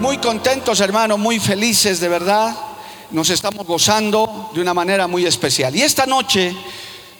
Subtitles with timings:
[0.00, 2.54] Muy contentos, hermanos, muy felices, de verdad.
[3.10, 5.74] Nos estamos gozando de una manera muy especial.
[5.74, 6.54] Y esta noche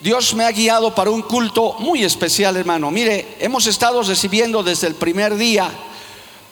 [0.01, 2.92] Dios me ha guiado para un culto muy especial, hermano.
[2.92, 5.68] Mire, hemos estado recibiendo desde el primer día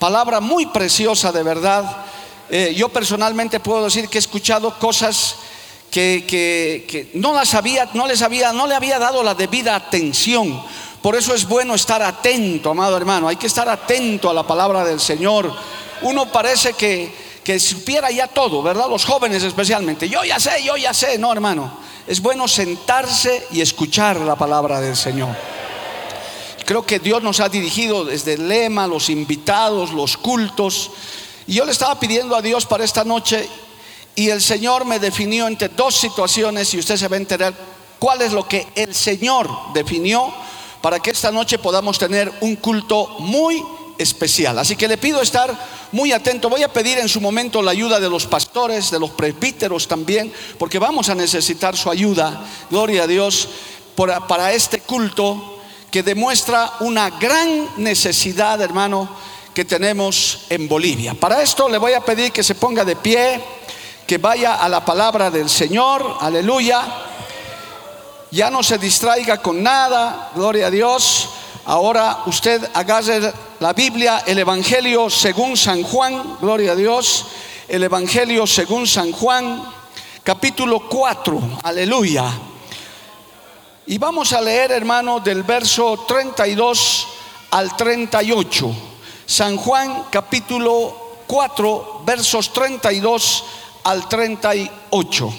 [0.01, 2.05] palabra muy preciosa, de verdad.
[2.51, 5.37] Eh, yo personalmente puedo decir que he escuchado cosas
[5.93, 10.61] que, que, no las había, no les había, no le había dado la debida atención.
[11.01, 13.29] Por eso es bueno estar atento, amado hermano.
[13.29, 15.55] Hay que estar atento a la palabra del Señor.
[16.03, 18.89] Uno parece que, que supiera ya todo, ¿verdad?
[18.89, 20.09] Los jóvenes especialmente.
[20.09, 21.19] Yo ya sé, yo ya sé.
[21.19, 25.37] No, hermano es bueno sentarse y escuchar la palabra del Señor.
[26.65, 30.91] Creo que Dios nos ha dirigido desde el lema, los invitados, los cultos.
[31.47, 33.49] Y yo le estaba pidiendo a Dios para esta noche
[34.15, 37.55] y el Señor me definió entre dos situaciones y usted se va a enterar
[37.99, 40.33] cuál es lo que el Señor definió
[40.81, 43.63] para que esta noche podamos tener un culto muy
[43.99, 44.59] especial.
[44.59, 45.57] Así que le pido estar
[45.93, 46.49] muy atento.
[46.49, 50.33] Voy a pedir en su momento la ayuda de los pastores, de los presbíteros también,
[50.59, 53.49] porque vamos a necesitar su ayuda, gloria a Dios,
[53.95, 59.09] para este culto que demuestra una gran necesidad, hermano,
[59.55, 61.15] que tenemos en Bolivia.
[61.15, 63.41] Para esto le voy a pedir que se ponga de pie,
[64.07, 66.83] que vaya a la palabra del Señor, aleluya.
[68.31, 71.31] Ya no se distraiga con nada, gloria a Dios.
[71.69, 77.27] Ahora usted agarre la Biblia, el Evangelio según San Juan, gloria a Dios,
[77.67, 79.65] el Evangelio según San Juan,
[80.23, 82.25] capítulo 4, aleluya.
[83.87, 87.09] Y vamos a leer, hermano, del verso 32
[87.51, 88.73] al 38.
[89.27, 93.45] San Juan, capítulo 4, versos 32
[93.83, 95.35] al 38.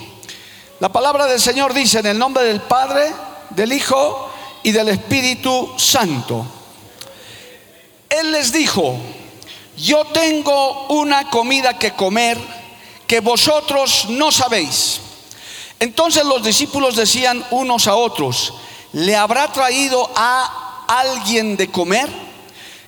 [0.81, 3.13] La palabra del Señor dice, en el nombre del Padre,
[3.51, 4.33] del Hijo,
[4.67, 6.45] y del Espíritu Santo.
[8.09, 8.97] Él les dijo,
[9.77, 12.37] yo tengo una comida que comer
[13.07, 14.99] que vosotros no sabéis.
[15.79, 18.55] Entonces los discípulos decían unos a otros,
[18.91, 22.09] ¿le habrá traído a alguien de comer?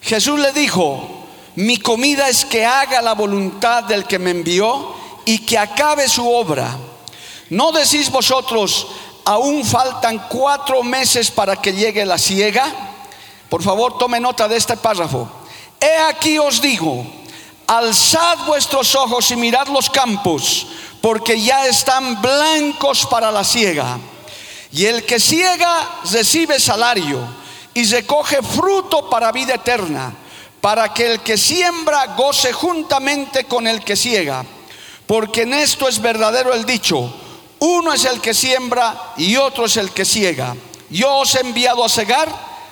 [0.01, 5.45] Jesús le dijo, mi comida es que haga la voluntad del que me envió y
[5.45, 6.75] que acabe su obra.
[7.49, 8.85] ¿No decís vosotros,
[9.29, 12.65] aún faltan cuatro meses para que llegue la siega.
[13.47, 15.29] Por favor, tome nota de este párrafo.
[15.79, 17.05] He aquí os digo,
[17.67, 20.65] alzad vuestros ojos y mirad los campos,
[20.99, 23.99] porque ya están blancos para la siega.
[24.71, 27.19] Y el que ciega recibe salario
[27.75, 30.11] y recoge fruto para vida eterna,
[30.59, 34.43] para que el que siembra goce juntamente con el que ciega.
[35.05, 37.13] Porque en esto es verdadero el dicho
[37.59, 40.55] uno es el que siembra y otro es el que ciega.
[40.89, 42.29] Yo os he enviado a cegar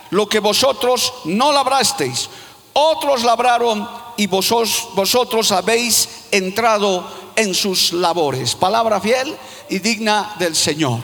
[0.10, 2.30] lo que vosotros no labrasteis.
[2.74, 3.88] Otros labraron
[4.18, 7.06] y vosotros, vosotros habéis entrado
[7.36, 8.56] en sus labores.
[8.56, 9.36] Palabra fiel
[9.70, 11.00] y digna del Señor.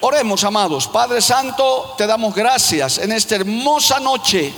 [0.00, 0.88] Oremos, amados.
[0.88, 4.52] Padre Santo, te damos gracias en esta hermosa noche,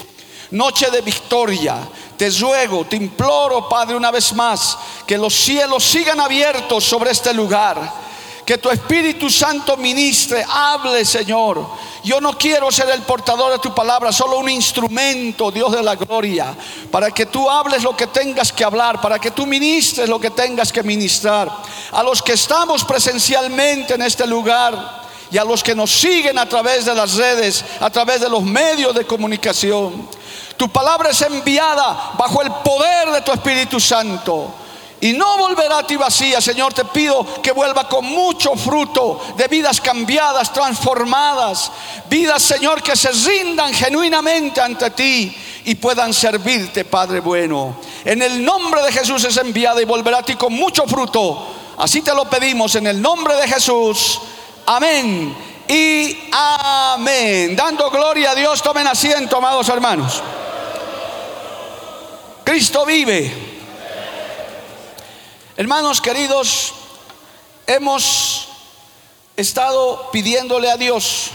[0.53, 1.77] noche de victoria.
[2.16, 7.34] Te ruego, te imploro, Padre, una vez más, que los cielos sigan abiertos sobre este
[7.34, 8.03] lugar
[8.52, 11.66] que tu Espíritu Santo ministre, hable Señor.
[12.04, 15.94] Yo no quiero ser el portador de tu palabra, solo un instrumento, Dios de la
[15.94, 16.54] gloria,
[16.90, 20.28] para que tú hables lo que tengas que hablar, para que tú ministres lo que
[20.28, 21.50] tengas que ministrar.
[21.93, 25.00] A los que estamos presencialmente en este lugar
[25.31, 28.43] y a los que nos siguen a través de las redes, a través de los
[28.43, 30.10] medios de comunicación.
[30.58, 34.56] Tu palabra es enviada bajo el poder de tu Espíritu Santo
[35.02, 36.72] y no volverá a ti vacía, Señor.
[36.72, 41.72] Te pido que vuelva con mucho fruto de vidas cambiadas, transformadas.
[42.08, 47.78] Vidas, Señor, que se rindan genuinamente ante ti y puedan servirte, Padre bueno.
[48.04, 51.48] En el nombre de Jesús es enviada y volverá a ti con mucho fruto.
[51.78, 54.20] Así te lo pedimos en el nombre de Jesús.
[54.66, 55.34] Amén
[55.66, 57.56] y amén.
[57.56, 60.22] Dando gloria a Dios, tomen asiento, amados hermanos.
[62.44, 63.51] Cristo vive.
[65.54, 66.72] Hermanos queridos,
[67.66, 68.49] hemos
[69.37, 71.26] estado pidiéndole a Dios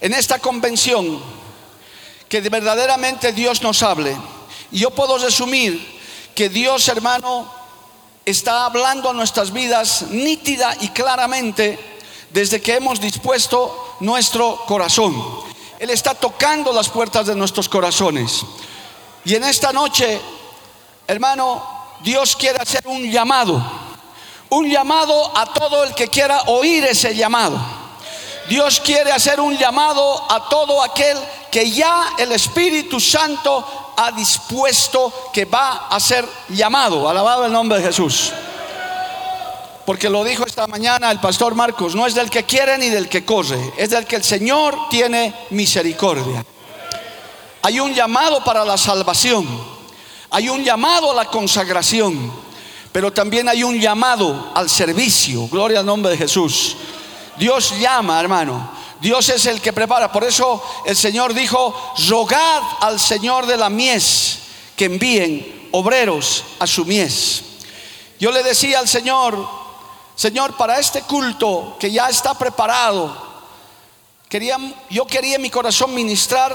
[0.00, 1.20] en esta convención
[2.26, 4.16] que verdaderamente Dios nos hable.
[4.72, 6.00] Y yo puedo resumir
[6.34, 7.52] que Dios, hermano,
[8.24, 11.78] está hablando a nuestras vidas nítida y claramente
[12.30, 15.22] desde que hemos dispuesto nuestro corazón.
[15.78, 18.40] Él está tocando las puertas de nuestros corazones.
[19.26, 20.18] Y en esta noche,
[21.06, 23.62] hermano, Dios quiere hacer un llamado.
[24.50, 27.58] Un llamado a todo el que quiera oír ese llamado.
[28.48, 31.18] Dios quiere hacer un llamado a todo aquel
[31.50, 37.08] que ya el Espíritu Santo ha dispuesto que va a ser llamado.
[37.08, 38.32] Alabado el nombre de Jesús.
[39.84, 43.08] Porque lo dijo esta mañana el pastor Marcos, no es del que quiere ni del
[43.08, 46.44] que corre, es del que el Señor tiene misericordia.
[47.62, 49.46] Hay un llamado para la salvación,
[50.30, 52.32] hay un llamado a la consagración,
[52.92, 55.48] pero también hay un llamado al servicio.
[55.48, 56.76] Gloria al nombre de Jesús.
[57.38, 58.70] Dios llama, hermano.
[59.00, 60.10] Dios es el que prepara.
[60.10, 61.74] Por eso el Señor dijo,
[62.08, 64.40] rogad al Señor de la mies
[64.76, 67.42] que envíen obreros a su mies.
[68.18, 69.48] Yo le decía al Señor,
[70.16, 73.16] Señor, para este culto que ya está preparado,
[74.28, 74.58] quería,
[74.90, 76.54] yo quería en mi corazón ministrar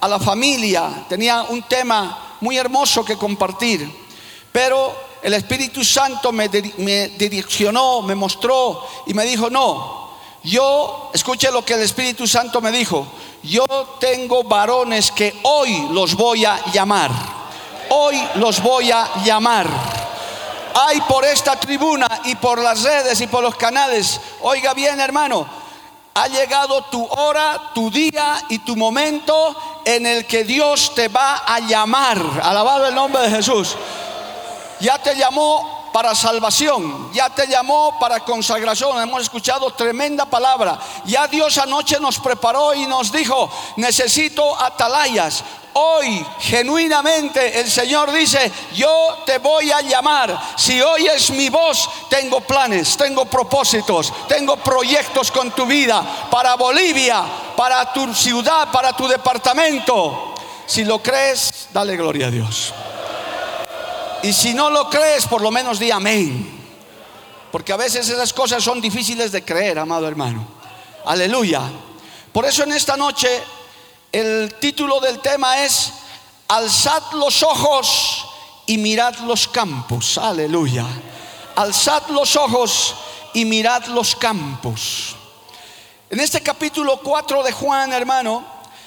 [0.00, 1.04] a la familia.
[1.08, 3.90] Tenía un tema muy hermoso que compartir,
[4.52, 6.48] pero el Espíritu Santo me,
[6.78, 10.10] me direccionó, me mostró y me dijo, no,
[10.42, 13.06] yo, escuche lo que el Espíritu Santo me dijo,
[13.42, 13.64] yo
[13.98, 17.10] tengo varones que hoy los voy a llamar,
[17.90, 19.68] hoy los voy a llamar
[20.74, 24.20] hay por esta tribuna y por las redes y por los canales.
[24.42, 25.46] Oiga bien, hermano,
[26.14, 31.44] ha llegado tu hora, tu día y tu momento en el que Dios te va
[31.46, 32.18] a llamar.
[32.42, 33.76] Alabado el nombre de Jesús.
[34.80, 39.00] Ya te llamó para salvación, ya te llamó para consagración.
[39.00, 40.78] Hemos escuchado tremenda palabra.
[41.04, 45.42] Ya Dios anoche nos preparó y nos dijo, necesito atalayas,
[45.72, 50.38] Hoy genuinamente el Señor dice, yo te voy a llamar.
[50.56, 57.22] Si oyes mi voz, tengo planes, tengo propósitos, tengo proyectos con tu vida, para Bolivia,
[57.56, 60.34] para tu ciudad, para tu departamento.
[60.66, 62.74] Si lo crees, dale gloria a Dios.
[64.22, 66.58] Y si no lo crees, por lo menos di amén.
[67.50, 70.46] Porque a veces esas cosas son difíciles de creer, amado hermano.
[71.04, 71.62] Aleluya.
[72.32, 73.28] Por eso en esta noche
[74.12, 75.92] el título del tema es
[76.48, 78.26] Alzad los ojos
[78.66, 80.18] y mirad los campos.
[80.18, 80.86] Aleluya.
[81.56, 82.94] Alzad los ojos
[83.34, 85.16] y mirad los campos.
[86.10, 88.44] En este capítulo 4 de Juan, hermano,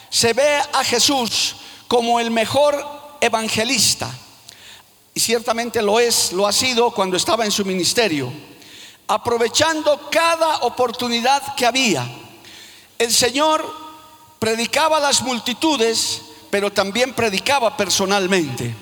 [0.10, 1.56] se ve a Jesús
[1.88, 4.10] como el mejor evangelista.
[5.14, 8.32] Y ciertamente lo es, lo ha sido cuando estaba en su ministerio.
[9.08, 12.08] Aprovechando cada oportunidad que había.
[12.98, 13.64] El Señor
[14.40, 18.76] predicaba a las multitudes, pero también predicaba personalmente.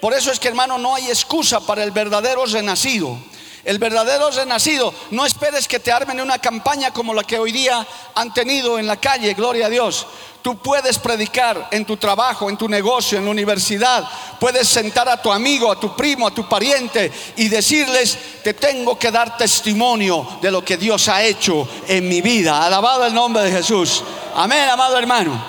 [0.00, 3.18] Por eso es que hermano, no hay excusa para el verdadero renacido.
[3.64, 7.86] El verdadero renacido, no esperes que te armen una campaña como la que hoy día
[8.14, 10.06] han tenido en la calle, gloria a Dios.
[10.42, 14.04] Tú puedes predicar en tu trabajo, en tu negocio, en la universidad.
[14.40, 18.98] Puedes sentar a tu amigo, a tu primo, a tu pariente y decirles, te tengo
[18.98, 22.66] que dar testimonio de lo que Dios ha hecho en mi vida.
[22.66, 24.02] Alabado el nombre de Jesús.
[24.34, 25.40] Amén, amado hermano.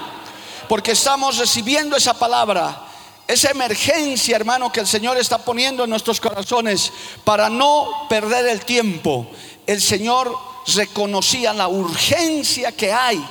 [0.70, 2.83] Porque estamos recibiendo esa palabra,
[3.34, 6.92] esa emergencia, hermano, que el Señor está poniendo en nuestros corazones
[7.24, 9.28] para no perder el tiempo.
[9.66, 10.36] El Señor
[10.68, 13.24] reconocía la urgencia que hay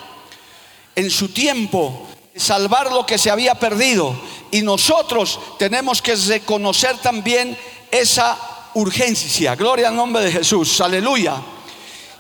[0.94, 4.14] en su tiempo de salvar lo que se había perdido.
[4.50, 7.56] Y nosotros tenemos que reconocer también
[7.90, 8.37] esa
[8.75, 9.54] urgencia.
[9.54, 10.80] Gloria al nombre de Jesús.
[10.80, 11.37] Aleluya.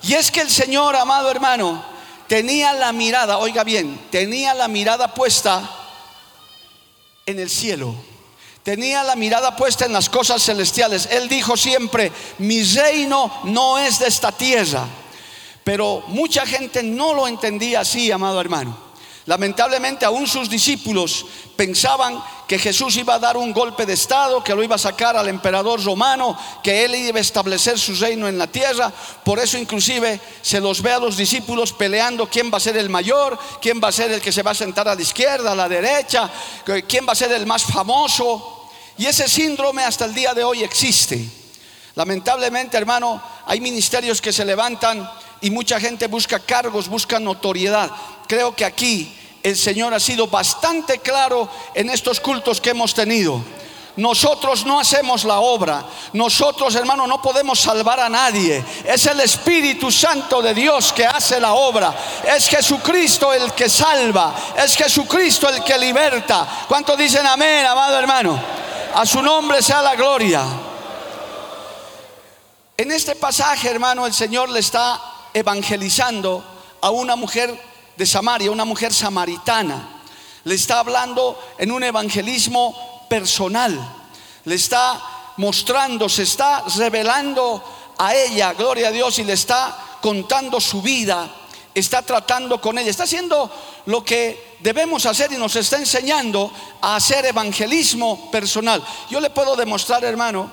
[0.02, 1.84] Y es que el Señor, amado hermano,
[2.28, 5.81] tenía la mirada, oiga bien, tenía la mirada puesta
[7.26, 7.94] en el cielo.
[8.62, 11.08] Tenía la mirada puesta en las cosas celestiales.
[11.10, 14.86] Él dijo siempre, mi reino no es de esta tierra.
[15.64, 18.91] Pero mucha gente no lo entendía así, amado hermano.
[19.26, 21.24] Lamentablemente aún sus discípulos
[21.54, 25.16] pensaban que Jesús iba a dar un golpe de estado, que lo iba a sacar
[25.16, 28.92] al emperador romano, que él iba a establecer su reino en la tierra.
[29.24, 32.88] Por eso inclusive se los ve a los discípulos peleando quién va a ser el
[32.88, 35.56] mayor, quién va a ser el que se va a sentar a la izquierda, a
[35.56, 36.28] la derecha,
[36.88, 38.70] quién va a ser el más famoso.
[38.98, 41.24] Y ese síndrome hasta el día de hoy existe.
[41.94, 45.08] Lamentablemente, hermano, hay ministerios que se levantan
[45.42, 47.90] y mucha gente busca cargos, busca notoriedad.
[48.26, 53.42] Creo que aquí el Señor ha sido bastante claro en estos cultos que hemos tenido.
[53.94, 55.84] nosotros no hacemos la obra.
[56.14, 58.64] Nosotros, hermano, no podemos salvar a nadie.
[58.86, 61.92] Es el Espíritu Santo de Dios que hace la obra.
[62.24, 64.34] Es Jesucristo el que salva.
[64.56, 66.64] Es Jesucristo el que liberta.
[66.68, 68.40] ¿Cuántos dicen amén, amado hermano?
[68.94, 70.42] A su nombre sea la gloria.
[72.76, 76.44] En este pasaje, hermano, el Señor le está evangelizando
[76.80, 77.58] a una mujer
[77.96, 80.00] de Samaria, una mujer samaritana.
[80.44, 83.78] Le está hablando en un evangelismo personal.
[84.44, 85.00] Le está
[85.36, 87.62] mostrando, se está revelando
[87.98, 91.30] a ella, gloria a Dios, y le está contando su vida,
[91.74, 93.50] está tratando con ella, está haciendo
[93.86, 98.82] lo que debemos hacer y nos está enseñando a hacer evangelismo personal.
[99.10, 100.50] Yo le puedo demostrar, hermano,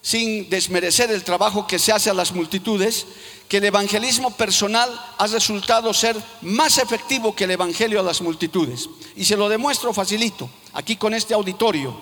[0.00, 3.06] sin desmerecer el trabajo que se hace a las multitudes,
[3.52, 8.88] que el evangelismo personal ha resultado ser más efectivo que el evangelio a las multitudes.
[9.14, 11.94] Y se lo demuestro facilito, aquí con este auditorio.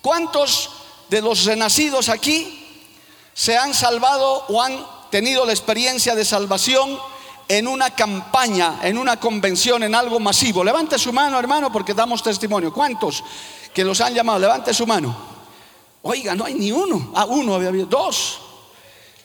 [0.00, 0.70] ¿Cuántos
[1.10, 2.64] de los renacidos aquí
[3.34, 6.96] se han salvado o han tenido la experiencia de salvación
[7.48, 10.62] en una campaña, en una convención, en algo masivo?
[10.62, 12.72] Levante su mano, hermano, porque damos testimonio.
[12.72, 13.24] ¿Cuántos
[13.74, 14.38] que los han llamado?
[14.38, 15.16] Levante su mano.
[16.02, 17.10] Oiga, no hay ni uno.
[17.12, 18.45] Ah, uno había habido, dos.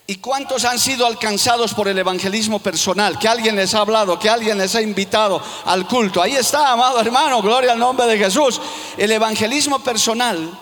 [0.06, 3.18] ¿Y cuántos han sido alcanzados por el evangelismo personal?
[3.18, 6.20] Que alguien les ha hablado, que alguien les ha invitado al culto.
[6.20, 8.60] Ahí está, amado hermano, gloria al nombre de Jesús.
[8.96, 10.58] El evangelismo personal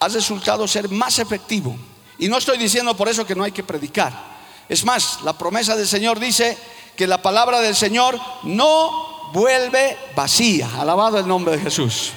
[0.00, 1.74] ha resultado ser más efectivo.
[2.18, 4.12] Y no estoy diciendo por eso que no hay que predicar.
[4.68, 6.56] Es más, la promesa del Señor dice
[6.94, 10.68] que la palabra del Señor no vuelve vacía.
[10.78, 12.12] Alabado el nombre de Jesús.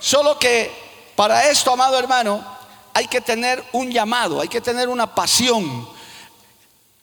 [0.00, 0.72] Solo que
[1.14, 2.57] para esto, amado hermano,
[2.98, 5.88] hay que tener un llamado, hay que tener una pasión.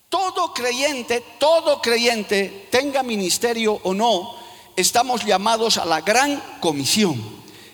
[0.09, 4.35] Todo creyente, todo creyente, tenga ministerio o no,
[4.75, 7.23] estamos llamados a la gran comisión.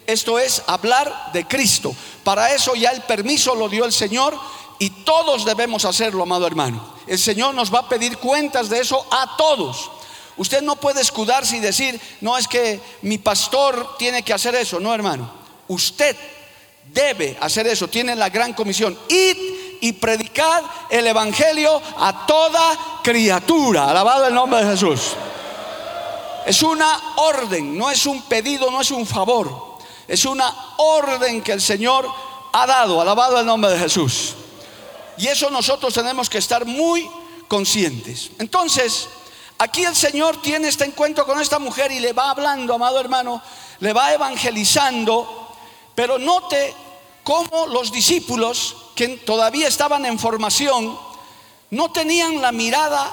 [0.05, 1.95] Esto es hablar de Cristo.
[2.23, 4.37] Para eso ya el permiso lo dio el Señor
[4.77, 6.93] y todos debemos hacerlo, amado hermano.
[7.07, 9.89] El Señor nos va a pedir cuentas de eso a todos.
[10.37, 14.79] Usted no puede escudarse y decir, no es que mi pastor tiene que hacer eso,
[14.79, 15.27] no hermano.
[15.67, 16.15] Usted
[16.85, 18.97] debe hacer eso, tiene la gran comisión.
[19.09, 19.37] Id
[19.81, 23.89] y predicad el Evangelio a toda criatura.
[23.89, 25.13] Alabado el nombre de Jesús.
[26.45, 29.77] Es una orden, no es un pedido, no es un favor.
[30.07, 32.07] Es una orden que el Señor
[32.53, 33.01] ha dado.
[33.01, 34.35] Alabado el nombre de Jesús.
[35.17, 37.09] Y eso nosotros tenemos que estar muy
[37.47, 38.31] conscientes.
[38.39, 39.07] Entonces,
[39.57, 43.41] aquí el Señor tiene este encuentro con esta mujer y le va hablando, amado hermano,
[43.79, 45.40] le va evangelizando
[46.01, 46.73] pero note
[47.23, 50.97] cómo los discípulos que todavía estaban en formación
[51.69, 53.11] no tenían la mirada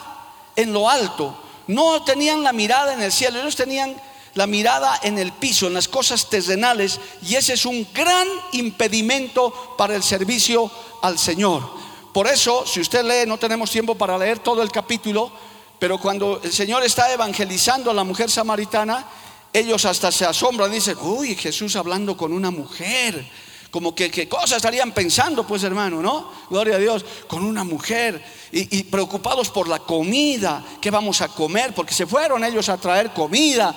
[0.56, 3.94] en lo alto, no tenían la mirada en el cielo, ellos tenían
[4.32, 9.74] la mirada en el piso, en las cosas terrenales, y ese es un gran impedimento
[9.76, 10.70] para el servicio
[11.02, 11.68] al Señor.
[12.14, 15.30] Por eso, si usted lee, no tenemos tiempo para leer todo el capítulo,
[15.78, 19.04] pero cuando el Señor está evangelizando a la mujer samaritana,
[19.52, 23.26] ellos hasta se asombran, dicen, uy, Jesús hablando con una mujer.
[23.70, 26.32] Como que qué cosas estarían pensando, pues hermano, ¿no?
[26.48, 31.28] Gloria a Dios, con una mujer y, y preocupados por la comida, ¿qué vamos a
[31.28, 31.74] comer?
[31.74, 33.74] Porque se fueron ellos a traer comida.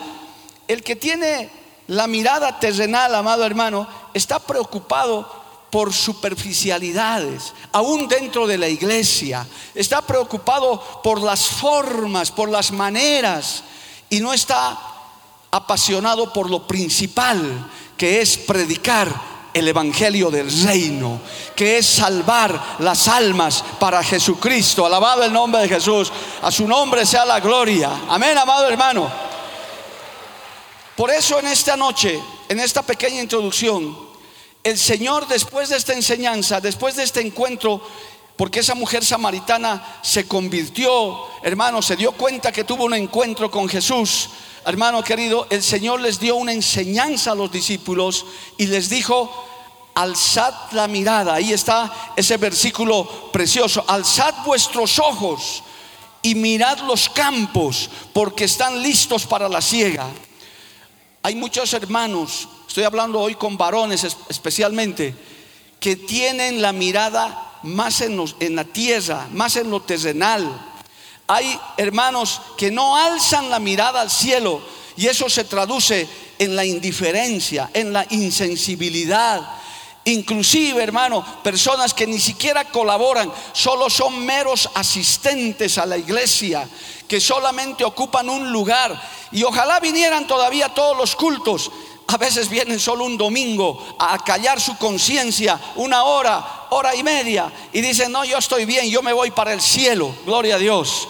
[0.65, 1.49] El que tiene
[1.87, 9.47] la mirada terrenal, amado hermano, está preocupado por superficialidades, aún dentro de la iglesia.
[9.73, 13.63] Está preocupado por las formas, por las maneras,
[14.09, 14.90] y no está
[15.51, 21.19] apasionado por lo principal, que es predicar el Evangelio del Reino,
[21.55, 24.85] que es salvar las almas para Jesucristo.
[24.85, 26.11] Alabado el nombre de Jesús.
[26.41, 27.91] A su nombre sea la gloria.
[28.07, 29.11] Amén, amado hermano.
[30.95, 33.97] Por eso en esta noche, en esta pequeña introducción,
[34.63, 37.81] el Señor después de esta enseñanza, después de este encuentro,
[38.37, 43.67] porque esa mujer samaritana se convirtió, hermano, se dio cuenta que tuvo un encuentro con
[43.67, 44.29] Jesús
[44.65, 48.25] hermano querido, el Señor les dio una enseñanza a los discípulos
[48.57, 49.31] y les dijo,
[49.95, 51.35] alzad la mirada.
[51.35, 53.83] Ahí está ese versículo precioso.
[53.87, 55.63] Alzad vuestros ojos
[56.21, 60.07] y mirad los campos porque están listos para la siega.
[61.23, 65.13] Hay muchos hermanos, estoy hablando hoy con varones especialmente,
[65.79, 70.70] que tienen la mirada más en, en la tierra, más en lo terrenal
[71.33, 74.61] hay hermanos que no alzan la mirada al cielo
[74.97, 76.05] y eso se traduce
[76.37, 79.41] en la indiferencia, en la insensibilidad.
[80.03, 86.67] Inclusive, hermano, personas que ni siquiera colaboran, solo son meros asistentes a la iglesia,
[87.07, 89.01] que solamente ocupan un lugar.
[89.31, 91.71] Y ojalá vinieran todavía todos los cultos.
[92.07, 97.49] a veces vienen solo un domingo a callar su conciencia, una hora, hora y media,
[97.71, 101.07] y dicen, no, yo estoy bien, yo me voy para el cielo, gloria a Dios.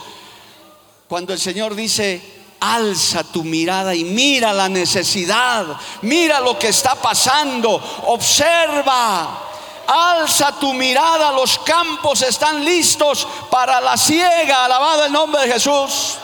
[1.12, 2.22] Cuando el Señor dice,
[2.62, 5.66] alza tu mirada y mira la necesidad,
[6.04, 7.70] mira lo que está pasando,
[8.06, 9.44] observa.
[9.88, 16.18] Alza tu mirada, los campos están listos para la siega, alabado el nombre de Jesús.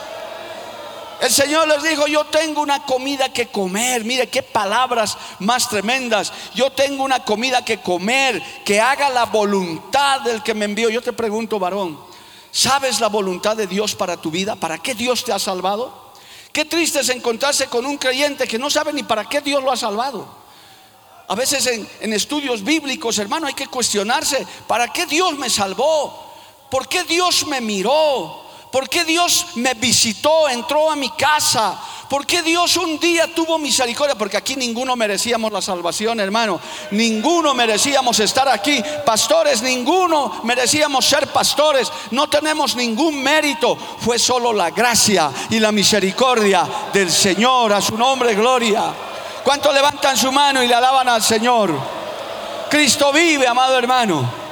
[1.20, 4.06] El Señor les dijo, yo tengo una comida que comer.
[4.06, 6.32] Mire qué palabras más tremendas.
[6.56, 10.90] Yo tengo una comida que comer, que haga la voluntad del que me envió.
[10.90, 12.08] Yo te pregunto, varón,
[12.52, 14.56] ¿sabes la voluntad de Dios para tu vida?
[14.56, 16.08] ¿Para qué Dios te ha salvado?
[16.52, 19.72] Qué triste es encontrarse con un creyente que no sabe ni para qué Dios lo
[19.72, 20.28] ha salvado.
[21.28, 26.34] A veces en, estudios bíblicos, hermano, hay que cuestionarse, ¿para qué Dios me salvó?
[26.72, 28.47] ¿Por qué Dios me miró?
[28.72, 31.80] ¿Por qué Dios me visitó, entró a mi casa?
[32.10, 34.16] ¿Por qué Dios un día tuvo misericordia?
[34.16, 36.60] Porque aquí ninguno merecíamos la salvación, hermano.
[36.92, 38.82] Ninguno merecíamos estar aquí.
[39.06, 41.92] Pastores, ninguno merecíamos ser pastores.
[42.12, 43.76] No tenemos ningún mérito.
[43.76, 47.74] Fue solo la gracia y la misericordia del Señor.
[47.74, 48.84] A su nombre, gloria.
[49.44, 51.74] ¿Cuántos levantan su mano y le alaban al Señor?
[52.70, 54.47] Cristo vive, amado hermano.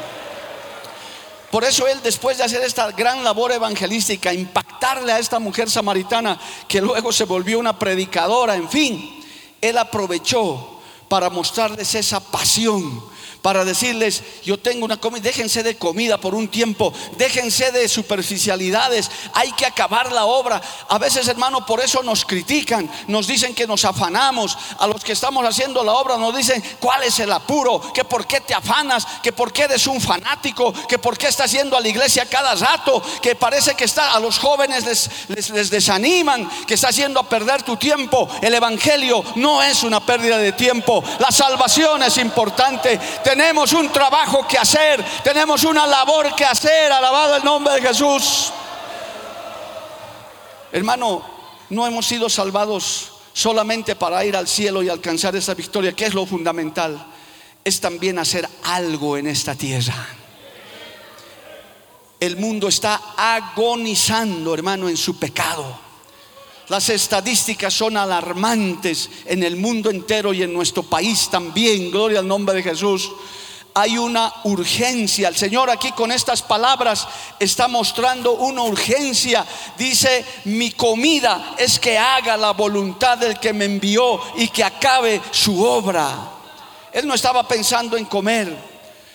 [1.55, 6.37] Por eso él, después de hacer esta gran labor evangelística, impactarle a esta mujer samaritana,
[6.67, 9.23] que luego se volvió una predicadora, en fin,
[9.61, 13.01] él aprovechó para mostrarles esa pasión
[13.45, 19.11] para decirles, yo tengo una comida, déjense de comida por un tiempo, déjense de superficialidades,
[19.35, 20.59] hay que acabar la obra.
[20.89, 25.11] A veces, hermano, por eso nos critican, nos dicen que nos afanamos, a los que
[25.11, 27.93] estamos haciendo la obra nos dicen, ¿cuál es el apuro?
[27.93, 31.51] Que por qué te afanas, que por qué eres un fanático, que por qué estás
[31.51, 34.85] yendo a la iglesia cada rato, que parece que está, a los jóvenes
[35.27, 38.27] les, desaniman, que está haciendo a perder tu tiempo.
[38.41, 42.99] El Evangelio no es una pérdida de tiempo, la salvación es importante
[43.35, 48.53] tenemos un trabajo que hacer, tenemos una labor que hacer, alabado el nombre de Jesús.
[50.71, 51.21] Hermano,
[51.69, 56.13] no hemos sido salvados solamente para ir al cielo y alcanzar esa victoria, que es
[56.13, 57.05] lo fundamental,
[57.61, 60.07] es también hacer algo en esta tierra.
[62.17, 65.77] El mundo está agonizando, hermano, en su pecado.
[66.67, 71.91] Las estadísticas son alarmantes en el mundo entero y en nuestro país también.
[71.91, 73.11] Gloria al nombre de Jesús.
[73.75, 75.27] Hay una urgencia.
[75.27, 77.07] El Señor aquí con estas palabras
[77.39, 79.45] está mostrando una urgencia.
[79.77, 85.21] Dice, mi comida es que haga la voluntad del que me envió y que acabe
[85.29, 86.31] su obra.
[86.91, 88.57] Él no estaba pensando en comer.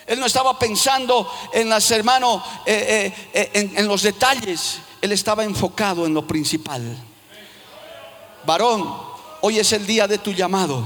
[0.07, 4.79] Él no estaba pensando en las hermanos, eh, eh, eh, en los detalles.
[5.01, 7.10] Él estaba enfocado en lo principal.
[8.45, 8.97] Varón,
[9.43, 10.83] hoy es el día de tu llamado.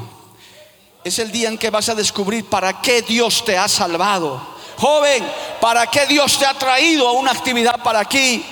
[1.05, 4.41] Es el día en que vas a descubrir para qué Dios te ha salvado.
[4.79, 5.25] Joven,
[5.61, 8.45] para qué Dios te ha traído a una actividad para aquí.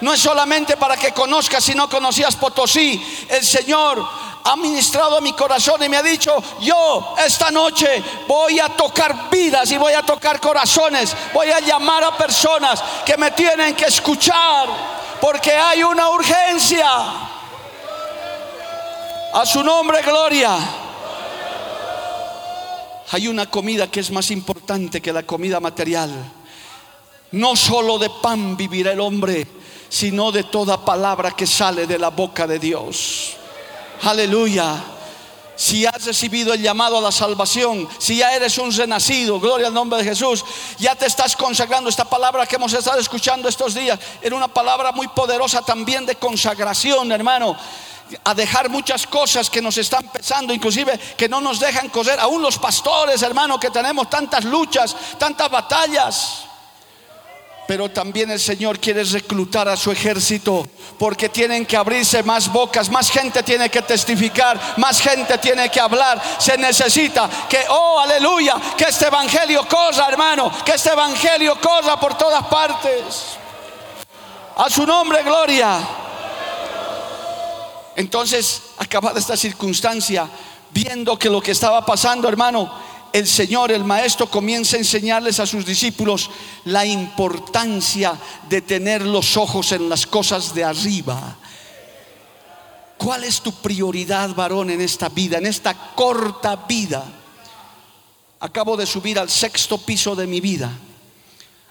[0.00, 3.02] No es solamente para que conozcas si no conocías Potosí.
[3.28, 4.06] El Señor
[4.44, 9.28] ha ministrado a mi corazón y me ha dicho, yo esta noche voy a tocar
[9.28, 11.16] vidas y voy a tocar corazones.
[11.34, 14.68] Voy a llamar a personas que me tienen que escuchar
[15.20, 16.86] porque hay una urgencia.
[19.32, 20.58] A su nombre, gloria.
[23.10, 26.10] Hay una comida que es más importante que la comida material.
[27.32, 29.46] No solo de pan vivirá el hombre,
[29.88, 33.36] sino de toda palabra que sale de la boca de Dios.
[34.02, 34.82] Aleluya.
[35.56, 39.74] Si has recibido el llamado a la salvación, si ya eres un renacido, gloria al
[39.74, 40.44] nombre de Jesús,
[40.78, 41.90] ya te estás consagrando.
[41.90, 46.14] Esta palabra que hemos estado escuchando estos días era una palabra muy poderosa también de
[46.14, 47.56] consagración, hermano
[48.24, 52.42] a dejar muchas cosas que nos están pesando, inclusive que no nos dejan correr, aún
[52.42, 56.44] los pastores, hermano, que tenemos tantas luchas, tantas batallas.
[57.66, 60.66] Pero también el Señor quiere reclutar a su ejército
[60.98, 65.78] porque tienen que abrirse más bocas, más gente tiene que testificar, más gente tiene que
[65.78, 66.20] hablar.
[66.38, 72.16] Se necesita que, oh, aleluya, que este evangelio corra, hermano, que este evangelio corra por
[72.16, 73.36] todas partes.
[74.56, 76.07] A su nombre, gloria.
[77.98, 80.30] Entonces, acabada esta circunstancia,
[80.70, 82.72] viendo que lo que estaba pasando, hermano,
[83.12, 86.30] el Señor, el Maestro, comienza a enseñarles a sus discípulos
[86.64, 88.16] la importancia
[88.48, 91.38] de tener los ojos en las cosas de arriba.
[92.96, 97.04] ¿Cuál es tu prioridad, varón, en esta vida, en esta corta vida?
[98.38, 100.70] Acabo de subir al sexto piso de mi vida,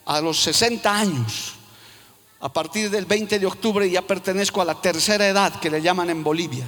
[0.03, 1.56] a los 60 años.
[2.39, 6.09] A partir del 20 de octubre ya pertenezco a la tercera edad que le llaman
[6.09, 6.67] en Bolivia.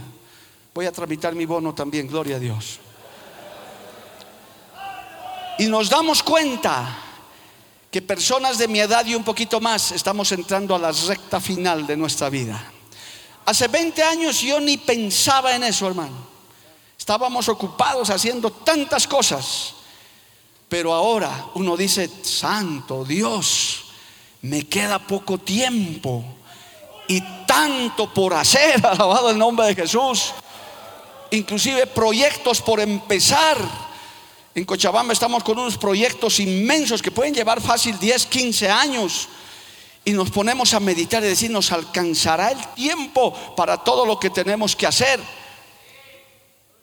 [0.73, 2.79] Voy a tramitar mi bono también, gloria a Dios.
[5.60, 6.97] Y nos damos cuenta
[7.91, 11.86] que personas de mi edad y un poquito más estamos entrando a la recta final
[11.86, 12.71] de nuestra vida.
[13.45, 16.29] Hace 20 años yo ni pensaba en eso, hermano.
[16.97, 19.73] Estábamos ocupados haciendo tantas cosas.
[20.67, 23.86] Pero ahora uno dice, Santo Dios,
[24.41, 26.23] me queda poco tiempo
[27.08, 30.32] y tanto por hacer, alabado el nombre de Jesús.
[31.32, 33.58] Inclusive proyectos por empezar.
[34.56, 39.28] En Cochabamba estamos con unos proyectos inmensos que pueden llevar fácil 10, 15 años.
[40.06, 44.30] Y nos ponemos a meditar y decir, nos alcanzará el tiempo para todo lo que
[44.30, 45.19] tenemos que hacer.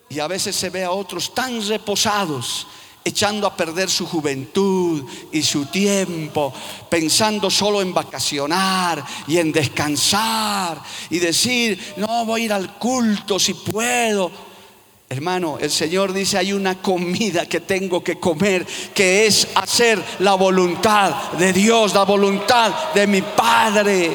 [0.09, 2.67] Y a veces se ve a otros tan reposados
[3.07, 6.53] echando a perder su juventud y su tiempo,
[6.89, 13.39] pensando solo en vacacionar y en descansar y decir, no voy a ir al culto
[13.39, 14.31] si puedo.
[15.09, 20.33] Hermano, el Señor dice, hay una comida que tengo que comer, que es hacer la
[20.33, 24.11] voluntad de Dios, la voluntad de mi Padre.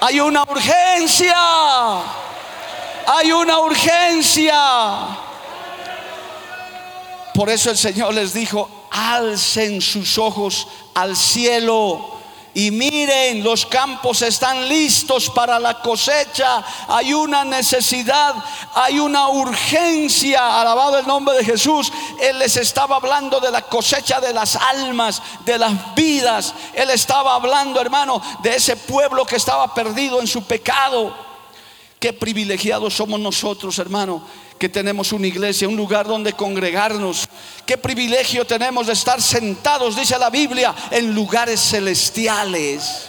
[0.00, 1.34] Hay una urgencia,
[3.06, 5.27] hay una urgencia.
[7.38, 12.18] Por eso el Señor les dijo, alcen sus ojos al cielo
[12.52, 16.64] y miren, los campos están listos para la cosecha.
[16.88, 18.34] Hay una necesidad,
[18.74, 20.60] hay una urgencia.
[20.60, 21.92] Alabado el nombre de Jesús.
[22.20, 26.52] Él les estaba hablando de la cosecha de las almas, de las vidas.
[26.74, 31.14] Él estaba hablando, hermano, de ese pueblo que estaba perdido en su pecado.
[32.00, 37.28] Qué privilegiados somos nosotros, hermano que tenemos una iglesia, un lugar donde congregarnos.
[37.64, 43.08] Qué privilegio tenemos de estar sentados, dice la Biblia, en lugares celestiales.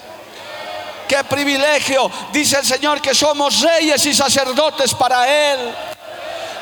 [1.08, 5.60] Qué privilegio, dice el Señor, que somos reyes y sacerdotes para Él.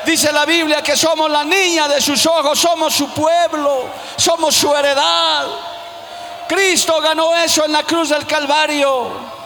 [0.06, 4.74] Dice la Biblia que somos la niña de sus ojos, somos su pueblo, somos su
[4.74, 5.46] heredad.
[6.48, 9.37] Cristo ganó eso en la cruz del Calvario.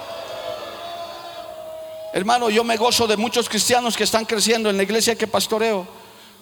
[2.12, 5.86] Hermano, yo me gozo de muchos cristianos que están creciendo en la iglesia que pastoreo.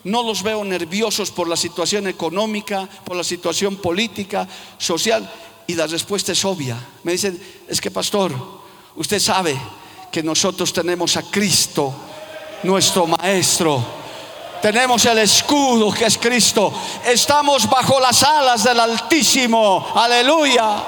[0.03, 5.31] No los veo nerviosos por la situación económica, por la situación política, social.
[5.69, 6.77] Y la respuesta es obvia.
[7.05, 8.33] Me dicen, es que pastor,
[8.97, 9.57] usted sabe
[10.11, 11.95] que nosotros tenemos a Cristo,
[12.65, 14.01] nuestro Maestro.
[14.61, 16.73] Tenemos el escudo que es Cristo.
[17.07, 19.87] Estamos bajo las alas del Altísimo.
[19.95, 20.83] Aleluya.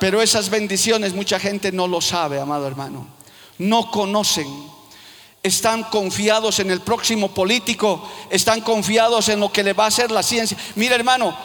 [0.00, 3.13] Pero esas bendiciones mucha gente no lo sabe, amado hermano
[3.58, 4.46] no conocen.
[5.42, 10.10] Están confiados en el próximo político, están confiados en lo que le va a hacer
[10.10, 10.56] la ciencia.
[10.74, 11.36] Mira hermano,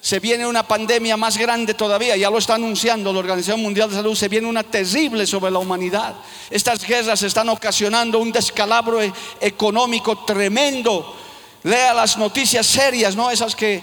[0.00, 3.96] se viene una pandemia más grande todavía, ya lo está anunciando la Organización Mundial de
[3.96, 6.14] Salud, se viene una terrible sobre la humanidad.
[6.50, 11.16] Estas guerras están ocasionando un descalabro e-, económico tremendo.
[11.64, 13.82] Lea las noticias serias, no esas que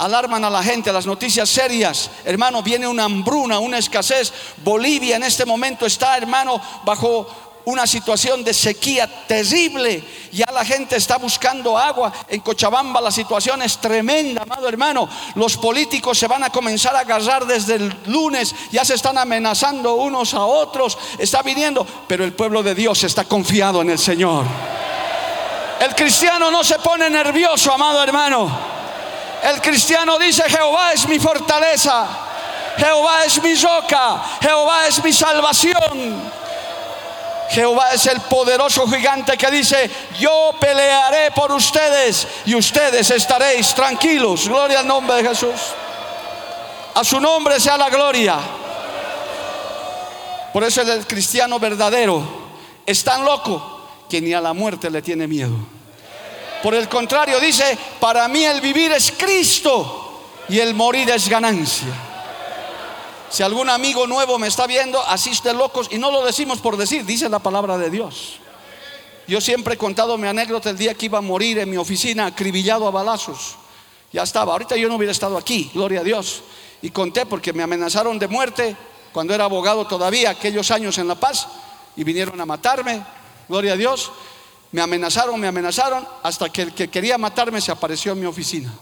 [0.00, 2.10] alarman a la gente, las noticias serias.
[2.24, 4.32] Hermano, viene una hambruna, una escasez.
[4.64, 7.26] Bolivia en este momento está, hermano, bajo
[7.66, 10.02] una situación de sequía terrible.
[10.32, 12.10] Ya la gente está buscando agua.
[12.28, 15.06] En Cochabamba la situación es tremenda, amado hermano.
[15.34, 18.54] Los políticos se van a comenzar a agarrar desde el lunes.
[18.72, 20.96] Ya se están amenazando unos a otros.
[21.18, 21.86] Está viniendo.
[22.08, 24.46] Pero el pueblo de Dios está confiado en el Señor.
[25.78, 28.79] El cristiano no se pone nervioso, amado hermano.
[29.42, 32.06] El cristiano dice, Jehová es mi fortaleza,
[32.76, 36.40] Jehová es mi roca, Jehová es mi salvación.
[37.50, 44.48] Jehová es el poderoso gigante que dice, yo pelearé por ustedes y ustedes estaréis tranquilos.
[44.48, 45.60] Gloria al nombre de Jesús.
[46.94, 48.38] A su nombre sea la gloria.
[50.52, 52.22] Por eso el cristiano verdadero
[52.86, 55.56] es tan loco que ni a la muerte le tiene miedo.
[56.62, 61.88] Por el contrario, dice, para mí el vivir es Cristo y el morir es ganancia.
[63.30, 67.04] Si algún amigo nuevo me está viendo, asiste locos y no lo decimos por decir,
[67.04, 68.40] dice la palabra de Dios.
[69.28, 72.26] Yo siempre he contado mi anécdota el día que iba a morir en mi oficina,
[72.26, 73.54] acribillado a balazos.
[74.12, 76.42] Ya estaba, ahorita yo no hubiera estado aquí, gloria a Dios.
[76.82, 78.76] Y conté porque me amenazaron de muerte
[79.12, 81.46] cuando era abogado todavía, aquellos años en La Paz,
[81.96, 83.04] y vinieron a matarme,
[83.48, 84.10] gloria a Dios.
[84.72, 88.72] Me amenazaron, me amenazaron, hasta que el que quería matarme se apareció en mi oficina.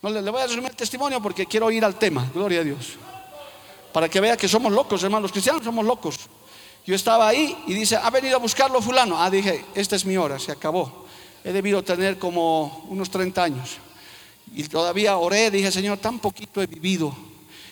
[0.00, 2.94] No le, voy a resumir el testimonio porque quiero ir al tema, gloria a Dios.
[3.92, 6.16] Para que vea que somos locos, hermanos, los cristianos somos locos.
[6.84, 9.20] Yo estaba ahí y dice, ha venido a buscarlo fulano.
[9.20, 11.06] Ah, dije, esta es mi hora, se acabó.
[11.44, 13.76] He debido tener como unos 30 años.
[14.54, 17.14] Y todavía oré, dije, Señor, tan poquito he vivido.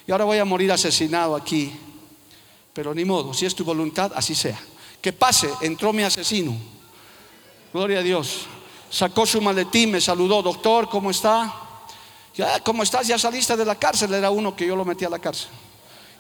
[0.07, 1.73] Y ahora voy a morir asesinado aquí.
[2.73, 4.59] Pero ni modo, si es tu voluntad, así sea
[5.01, 6.57] que pase, entró mi asesino.
[7.73, 8.47] Gloria a Dios.
[8.91, 11.55] Sacó su maletín, me saludó, doctor, ¿cómo está?
[12.35, 13.07] Ya, ¿cómo estás?
[13.07, 14.13] Ya saliste de la cárcel.
[14.13, 15.49] Era uno que yo lo metí a la cárcel.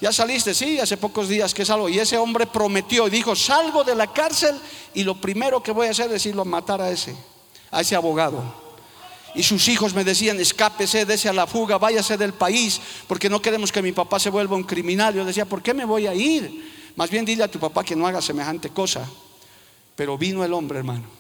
[0.01, 1.89] Ya saliste, sí, hace pocos días que salgo.
[1.89, 4.59] Y ese hombre prometió y dijo, salgo de la cárcel
[4.95, 7.15] y lo primero que voy a hacer es irlo a matar a ese,
[7.71, 8.43] a ese abogado.
[9.35, 13.43] Y sus hijos me decían, escápese, dése a la fuga, váyase del país, porque no
[13.43, 15.15] queremos que mi papá se vuelva un criminal.
[15.15, 16.93] Yo decía, ¿por qué me voy a ir?
[16.97, 19.07] Más bien dile a tu papá que no haga semejante cosa.
[19.95, 21.20] Pero vino el hombre, hermano.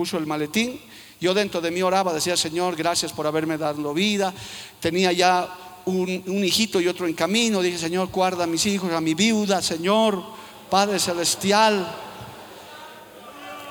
[0.00, 0.80] Puso el maletín.
[1.20, 4.32] Yo dentro de mí oraba, decía, Señor, gracias por haberme dado vida.
[4.80, 5.46] Tenía ya
[5.84, 7.60] un, un hijito y otro en camino.
[7.60, 10.22] Dije, Señor, guarda a mis hijos, a mi viuda, Señor,
[10.70, 11.94] Padre Celestial.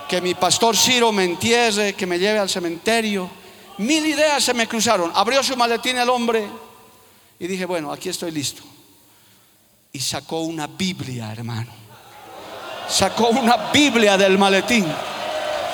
[0.07, 3.27] Que mi pastor Ciro me entierre, que me lleve al cementerio.
[3.79, 5.11] Mil ideas se me cruzaron.
[5.15, 6.47] Abrió su maletín el hombre
[7.39, 8.61] y dije, bueno, aquí estoy listo.
[9.91, 11.71] Y sacó una Biblia, hermano.
[12.87, 14.85] Sacó una Biblia del maletín.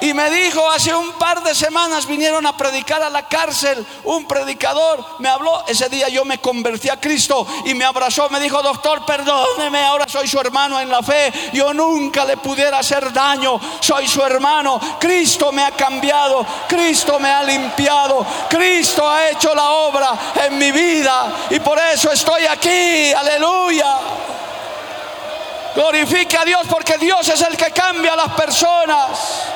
[0.00, 4.26] Y me dijo, hace un par de semanas vinieron a predicar a la cárcel, un
[4.26, 5.04] predicador.
[5.20, 9.06] Me habló, ese día yo me convertí a Cristo y me abrazó, me dijo, doctor,
[9.06, 14.06] perdóneme, ahora soy su hermano en la fe, yo nunca le pudiera hacer daño, soy
[14.06, 20.10] su hermano, Cristo me ha cambiado, Cristo me ha limpiado, Cristo ha hecho la obra
[20.44, 21.32] en mi vida.
[21.50, 23.98] Y por eso estoy aquí, aleluya.
[25.74, 29.55] Glorifique a Dios porque Dios es el que cambia a las personas.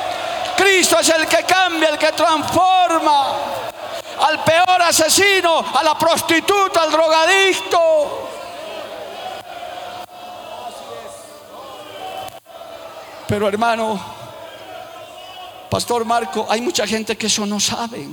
[0.61, 3.35] Cristo es el que cambia, el que transforma.
[4.19, 8.29] Al peor asesino, a la prostituta, al drogadicto.
[13.27, 13.99] Pero hermano,
[15.69, 18.07] Pastor Marco, hay mucha gente que eso no sabe.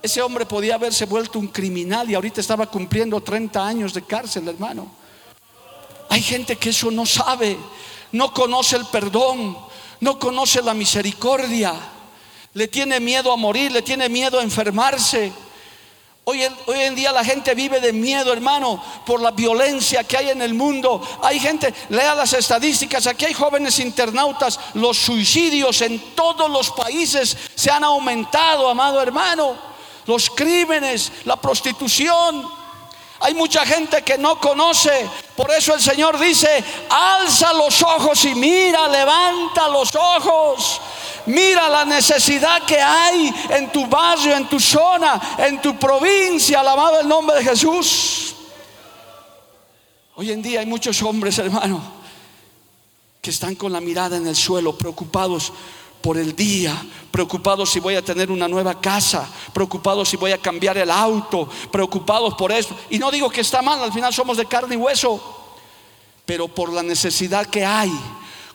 [0.00, 4.46] Ese hombre podía haberse vuelto un criminal y ahorita estaba cumpliendo 30 años de cárcel,
[4.46, 4.92] hermano.
[6.08, 7.56] Hay gente que eso no sabe,
[8.12, 9.56] no conoce el perdón,
[10.00, 11.74] no conoce la misericordia,
[12.54, 15.32] le tiene miedo a morir, le tiene miedo a enfermarse.
[16.24, 20.40] Hoy, en día la gente vive de miedo, hermano, por la violencia que hay en
[20.40, 21.02] el mundo.
[21.20, 27.36] Hay gente, lea las estadísticas, aquí hay jóvenes internautas, los suicidios en todos los países
[27.56, 29.56] se han aumentado, amado hermano.
[30.06, 32.61] Los crímenes, la prostitución.
[33.22, 35.08] Hay mucha gente que no conoce.
[35.36, 40.80] Por eso el Señor dice, alza los ojos y mira, levanta los ojos.
[41.26, 46.60] Mira la necesidad que hay en tu barrio, en tu zona, en tu provincia.
[46.60, 48.34] Alabado el nombre de Jesús.
[50.16, 51.80] Hoy en día hay muchos hombres, hermano,
[53.20, 55.52] que están con la mirada en el suelo, preocupados
[56.02, 60.38] por el día, preocupados si voy a tener una nueva casa, preocupados si voy a
[60.38, 62.76] cambiar el auto, preocupados por eso.
[62.90, 65.54] Y no digo que está mal, al final somos de carne y hueso,
[66.26, 67.92] pero por la necesidad que hay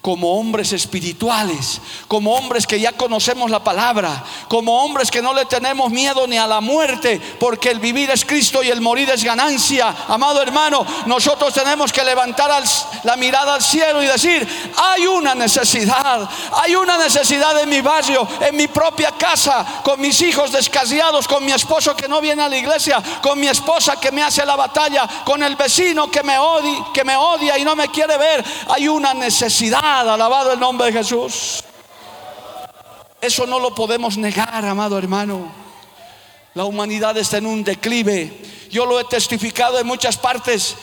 [0.08, 5.44] como hombres espirituales, como hombres que ya conocemos la palabra, como hombres que no le
[5.44, 9.22] tenemos miedo ni a la muerte, porque el vivir es Cristo y el morir es
[9.22, 9.94] ganancia.
[10.08, 12.64] Amado hermano, nosotros tenemos que levantar
[13.04, 18.26] la mirada al cielo y decir, hay una necesidad, hay una necesidad en mi barrio,
[18.40, 22.48] en mi propia casa, con mis hijos descasiados, con mi esposo que no viene a
[22.48, 26.40] la iglesia, con mi esposa que me hace la batalla, con el vecino que me
[26.40, 28.46] odia, que me odia y no me quiere ver.
[28.70, 31.64] Hay una necesidad Alabado el nombre de Jesús.
[33.20, 35.52] Eso no lo podemos negar, amado hermano.
[36.54, 38.32] La humanidad está en un declive.
[38.70, 40.76] Yo lo he testificado en muchas partes.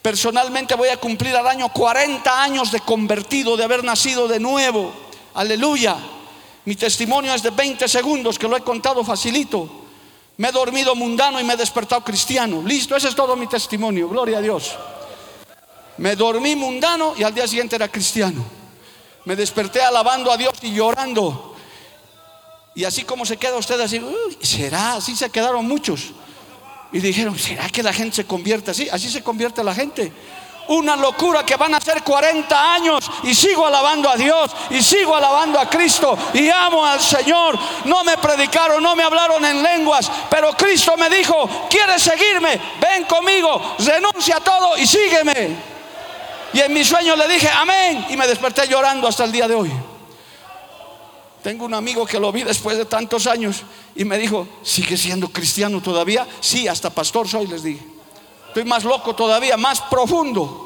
[0.00, 4.90] Personalmente voy a cumplir al año 40 años de convertido, de haber nacido de nuevo.
[5.34, 5.98] Aleluya.
[6.64, 9.68] Mi testimonio es de 20 segundos, que lo he contado facilito.
[10.38, 12.62] Me he dormido mundano y me he despertado cristiano.
[12.64, 14.08] Listo, ese es todo mi testimonio.
[14.08, 14.76] Gloria a Dios.
[15.98, 18.44] Me dormí mundano y al día siguiente era cristiano.
[19.24, 21.56] Me desperté alabando a Dios y llorando.
[22.74, 24.00] Y así como se queda usted así,
[24.42, 26.12] será, así se quedaron muchos.
[26.92, 28.88] Y dijeron, ¿será que la gente se convierte así?
[28.90, 30.12] Así se convierte la gente.
[30.68, 35.14] Una locura que van a ser 40 años y sigo alabando a Dios y sigo
[35.14, 37.58] alabando a Cristo y amo al Señor.
[37.84, 42.60] No me predicaron, no me hablaron en lenguas, pero Cristo me dijo, ¿quieres seguirme?
[42.80, 45.75] Ven conmigo, renuncia a todo y sígueme.
[46.56, 48.06] Y en mi sueño le dije, amén.
[48.08, 49.70] Y me desperté llorando hasta el día de hoy.
[51.42, 53.62] Tengo un amigo que lo vi después de tantos años
[53.94, 56.26] y me dijo, ¿sigue siendo cristiano todavía?
[56.40, 57.84] Sí, hasta pastor soy, les dije.
[58.48, 60.65] Estoy más loco todavía, más profundo.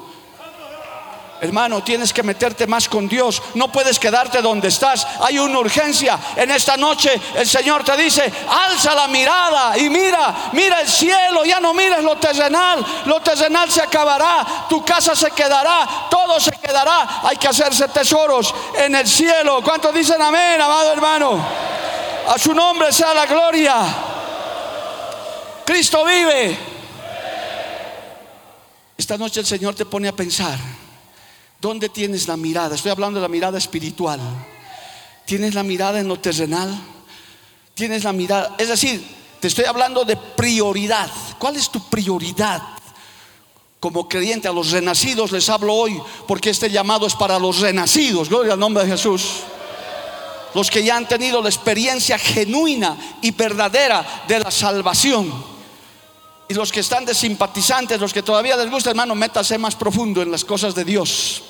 [1.41, 3.43] Hermano, tienes que meterte más con Dios.
[3.55, 5.07] No puedes quedarte donde estás.
[5.21, 6.19] Hay una urgencia.
[6.37, 11.45] En esta noche el Señor te dice, alza la mirada y mira, mira el cielo.
[11.45, 12.85] Ya no mires lo terrenal.
[13.07, 14.67] Lo terrenal se acabará.
[14.69, 16.09] Tu casa se quedará.
[16.11, 17.21] Todo se quedará.
[17.23, 19.63] Hay que hacerse tesoros en el cielo.
[19.63, 21.41] ¿Cuántos dicen amén, amado hermano?
[22.29, 23.77] A su nombre sea la gloria.
[25.65, 26.59] Cristo vive.
[28.97, 30.59] Esta noche el Señor te pone a pensar.
[31.61, 32.75] ¿Dónde tienes la mirada?
[32.75, 34.19] Estoy hablando de la mirada espiritual.
[35.27, 36.75] ¿Tienes la mirada en lo terrenal?
[37.75, 38.55] ¿Tienes la mirada?
[38.59, 39.05] Es decir,
[39.41, 41.11] te estoy hablando de prioridad.
[41.39, 42.63] ¿Cuál es tu prioridad?
[43.79, 48.31] Como creyente a los renacidos les hablo hoy porque este llamado es para los renacidos.
[48.31, 49.41] Gloria al nombre de Jesús.
[50.55, 55.33] Los que ya han tenido la experiencia genuina y verdadera de la salvación.
[56.49, 60.21] Y los que están de simpatizantes, los que todavía les gusta, hermano, métase más profundo
[60.21, 61.43] en las cosas de Dios.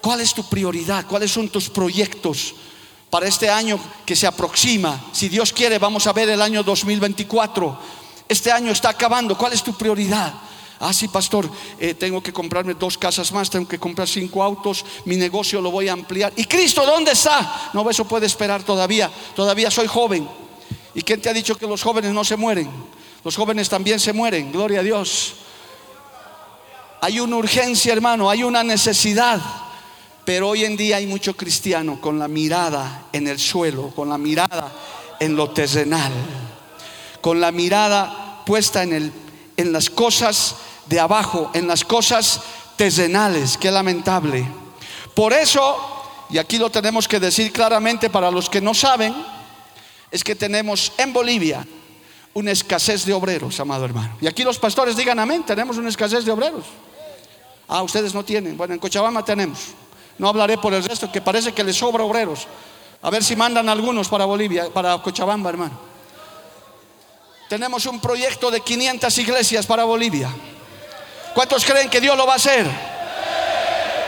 [0.00, 1.06] ¿Cuál es tu prioridad?
[1.06, 2.54] ¿Cuáles son tus proyectos
[3.10, 5.00] para este año que se aproxima?
[5.12, 7.78] Si Dios quiere, vamos a ver el año 2024.
[8.28, 9.36] Este año está acabando.
[9.36, 10.34] ¿Cuál es tu prioridad?
[10.80, 14.84] Ah, sí, pastor, eh, tengo que comprarme dos casas más, tengo que comprar cinco autos,
[15.06, 16.32] mi negocio lo voy a ampliar.
[16.36, 17.70] ¿Y Cristo dónde está?
[17.72, 19.10] No, eso puede esperar todavía.
[19.34, 20.28] Todavía soy joven.
[20.94, 22.70] ¿Y quién te ha dicho que los jóvenes no se mueren?
[23.24, 25.34] Los jóvenes también se mueren, gloria a Dios.
[27.00, 29.40] Hay una urgencia, hermano, hay una necesidad.
[30.28, 34.18] Pero hoy en día hay mucho cristiano con la mirada en el suelo, con la
[34.18, 34.70] mirada
[35.18, 36.12] en lo terrenal,
[37.22, 39.12] con la mirada puesta en, el,
[39.56, 42.42] en las cosas de abajo, en las cosas
[42.76, 43.56] terrenales.
[43.56, 44.46] Qué lamentable.
[45.14, 45.78] Por eso,
[46.28, 49.14] y aquí lo tenemos que decir claramente para los que no saben,
[50.10, 51.66] es que tenemos en Bolivia
[52.34, 54.18] una escasez de obreros, amado hermano.
[54.20, 56.66] Y aquí los pastores digan amén, tenemos una escasez de obreros.
[57.66, 58.58] Ah, ustedes no tienen.
[58.58, 59.58] Bueno, en Cochabamba tenemos.
[60.18, 62.46] No hablaré por el resto, que parece que les sobra obreros.
[63.02, 65.78] A ver si mandan algunos para Bolivia, para Cochabamba, hermano.
[67.48, 70.28] Tenemos un proyecto de 500 iglesias para Bolivia.
[71.34, 72.66] ¿Cuántos creen que Dios lo va a hacer?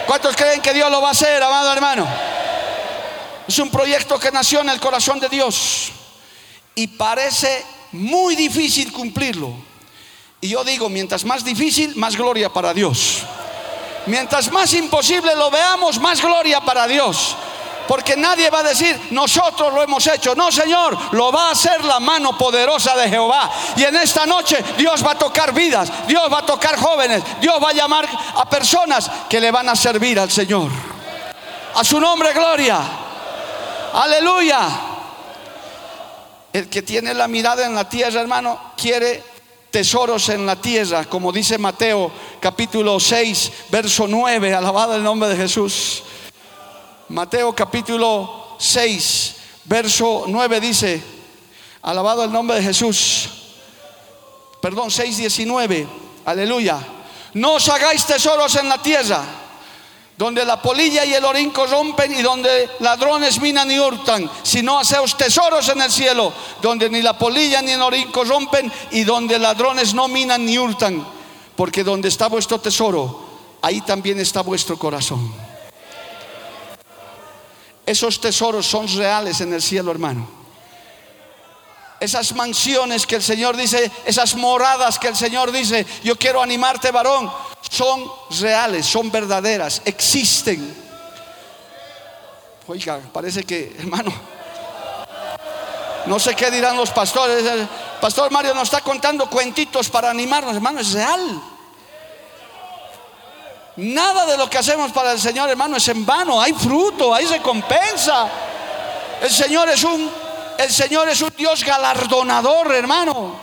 [0.07, 2.07] ¿Cuántos creen que Dios lo va a hacer, amado hermano?
[3.47, 5.93] Es un proyecto que nació en el corazón de Dios
[6.75, 9.55] y parece muy difícil cumplirlo.
[10.41, 13.23] Y yo digo, mientras más difícil, más gloria para Dios.
[14.07, 17.37] Mientras más imposible lo veamos, más gloria para Dios.
[17.87, 20.35] Porque nadie va a decir, nosotros lo hemos hecho.
[20.37, 23.51] No, Señor, lo va a hacer la mano poderosa de Jehová.
[23.77, 27.57] Y en esta noche Dios va a tocar vidas, Dios va a tocar jóvenes, Dios
[27.61, 30.71] va a llamar a personas que le van a servir al Señor.
[31.75, 32.81] A su nombre, gloria.
[33.93, 34.69] Aleluya.
[36.53, 39.30] El que tiene la mirada en la tierra, hermano, quiere
[39.71, 45.37] tesoros en la tierra, como dice Mateo capítulo 6, verso 9, alabado el nombre de
[45.37, 46.03] Jesús.
[47.09, 51.03] Mateo capítulo 6, verso 9 dice,
[51.83, 53.29] alabado el nombre de Jesús.
[54.61, 55.87] Perdón, 6, 19,
[56.25, 56.79] aleluya.
[57.35, 59.40] No os hagáis tesoros en la tierra
[60.21, 65.17] donde la polilla y el orín corrompen y donde ladrones minan y hurtan, sino haceos
[65.17, 66.31] tesoros en el cielo,
[66.61, 71.07] donde ni la polilla ni el orín corrompen y donde ladrones no minan ni hurtan,
[71.57, 73.19] porque donde está vuestro tesoro,
[73.63, 75.33] ahí también está vuestro corazón.
[77.87, 80.40] Esos tesoros son reales en el cielo, hermano.
[82.01, 86.91] Esas mansiones que el Señor dice, esas moradas que el Señor dice, yo quiero animarte,
[86.91, 87.31] varón,
[87.71, 88.11] son
[88.41, 90.75] reales, son verdaderas, existen.
[92.67, 94.13] Oiga, parece que, hermano,
[96.07, 97.45] no sé qué dirán los pastores.
[98.01, 101.43] Pastor Mario nos está contando cuentitos para animarnos, hermano, es real.
[103.77, 106.41] Nada de lo que hacemos para el Señor, hermano, es en vano.
[106.41, 108.29] Hay fruto, hay recompensa.
[109.23, 110.11] El Señor es un,
[110.65, 113.37] el Señor es un Dios galardonador, hermano.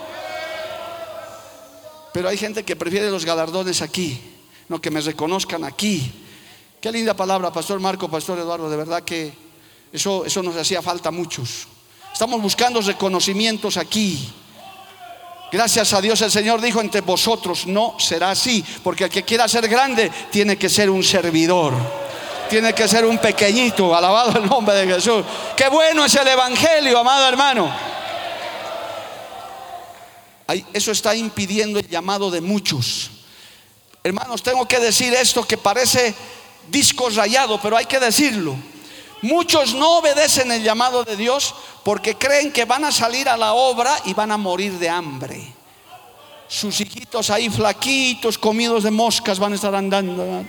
[2.12, 4.20] Pero hay gente que prefiere los galardones aquí,
[4.68, 6.12] no que me reconozcan aquí.
[6.80, 9.32] Qué linda palabra, Pastor Marco, Pastor Eduardo, de verdad que
[9.92, 11.66] eso, eso nos hacía falta a muchos.
[12.12, 14.32] Estamos buscando reconocimientos aquí.
[15.50, 19.48] Gracias a Dios el Señor dijo entre vosotros, no será así, porque el que quiera
[19.48, 21.72] ser grande tiene que ser un servidor,
[22.48, 25.24] tiene que ser un pequeñito, alabado el nombre de Jesús.
[25.56, 27.88] Qué bueno es el Evangelio, amado hermano
[30.72, 33.10] eso está impidiendo el llamado de muchos.
[34.02, 36.14] Hermanos, tengo que decir esto que parece
[36.70, 38.56] disco rayado, pero hay que decirlo.
[39.20, 43.52] Muchos no obedecen el llamado de Dios porque creen que van a salir a la
[43.52, 45.52] obra y van a morir de hambre.
[46.46, 50.44] Sus hijitos ahí flaquitos, comidos de moscas, van a estar andando.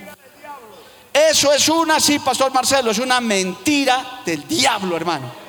[1.12, 5.40] Eso es una, sí, Pastor Marcelo, es una mentira del diablo, hermano.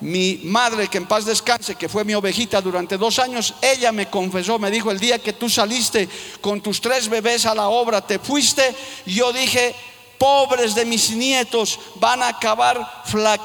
[0.00, 4.08] Mi madre, que en paz descanse, que fue mi ovejita durante dos años, ella me
[4.08, 6.08] confesó, me dijo, el día que tú saliste
[6.40, 8.74] con tus tres bebés a la obra, te fuiste,
[9.06, 9.74] yo dije,
[10.18, 13.02] pobres de mis nietos van a acabar.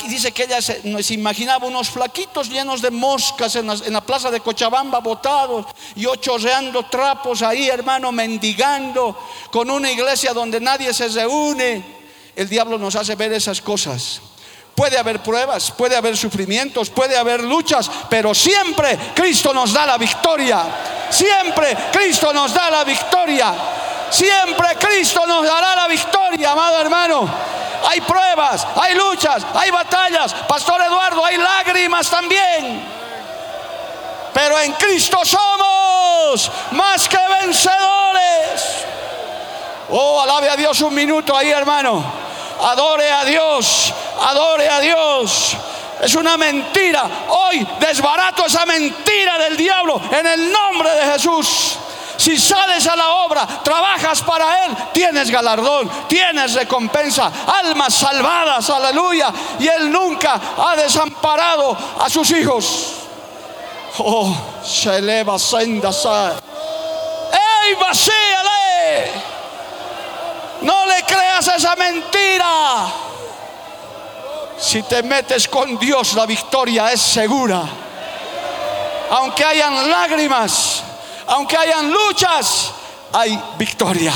[0.07, 0.81] Dice que ella se,
[1.13, 6.83] imaginaba unos flaquitos llenos de moscas en la, plaza de Cochabamba botados y yo chorreando
[6.83, 9.17] trapos ahí, hermano, mendigando
[9.51, 12.03] con una iglesia donde nadie se reúne.
[12.35, 14.21] El diablo nos hace ver esas cosas.
[14.75, 19.99] Puede haber pruebas, puede haber sufrimientos, puede haber luchas, pero siempre Cristo nos da la
[19.99, 20.63] victoria.
[21.11, 23.53] Siempre Cristo nos da la victoria.
[24.13, 27.27] Siempre Cristo nos dará la victoria, amado hermano.
[27.89, 30.35] Hay pruebas, hay luchas, hay batallas.
[30.47, 32.85] Pastor Eduardo, hay lágrimas también.
[34.31, 38.85] Pero en Cristo somos más que vencedores.
[39.89, 42.03] Oh, alabe a Dios un minuto ahí, hermano.
[42.61, 43.91] Adore a Dios,
[44.21, 45.57] adore a Dios.
[46.01, 47.09] Es una mentira.
[47.29, 51.79] Hoy desbarato esa mentira del diablo en el nombre de Jesús.
[52.17, 59.33] Si sales a la obra, trabajas para Él, tienes galardón, tienes recompensa, almas salvadas, aleluya.
[59.59, 62.93] Y Él nunca ha desamparado a sus hijos.
[63.99, 69.11] Oh, se eleva senda ¡Ey, vacíale!
[70.61, 72.85] No le creas esa mentira.
[74.59, 77.63] Si te metes con Dios, la victoria es segura.
[79.11, 80.83] Aunque hayan lágrimas,
[81.27, 82.71] aunque hayan luchas,
[83.11, 84.13] hay victoria.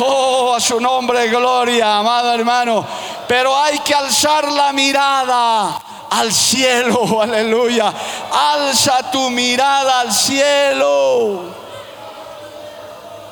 [0.00, 2.84] Oh, a su nombre, gloria, amado hermano.
[3.28, 7.92] Pero hay que alzar la mirada al cielo, aleluya.
[8.32, 11.42] Alza tu mirada al cielo.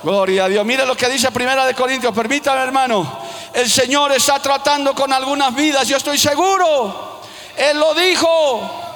[0.03, 0.65] Gloria a Dios.
[0.65, 2.15] Mire lo que dice Primera de Corintios.
[2.15, 3.21] Permítame, hermano.
[3.53, 5.87] El Señor está tratando con algunas vidas.
[5.87, 7.21] Yo estoy seguro.
[7.57, 8.92] Él lo dijo.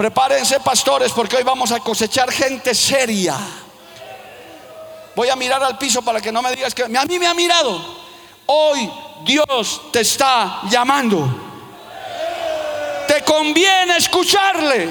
[0.00, 3.36] Prepárense pastores porque hoy vamos a cosechar gente seria.
[5.14, 7.34] Voy a mirar al piso para que no me digas que a mí me ha
[7.34, 7.84] mirado.
[8.46, 8.90] Hoy
[9.26, 11.28] Dios te está llamando.
[13.06, 14.88] Te conviene escucharle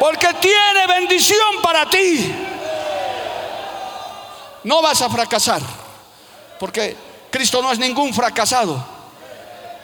[0.00, 2.34] porque tiene bendición para ti.
[4.64, 5.60] No vas a fracasar
[6.58, 6.96] porque
[7.30, 8.97] Cristo no es ningún fracasado.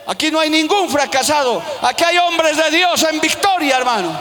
[0.06, 1.62] Aquí no hay ningún fracasado.
[1.82, 4.12] Aquí hay hombres de Dios en victoria, hermano.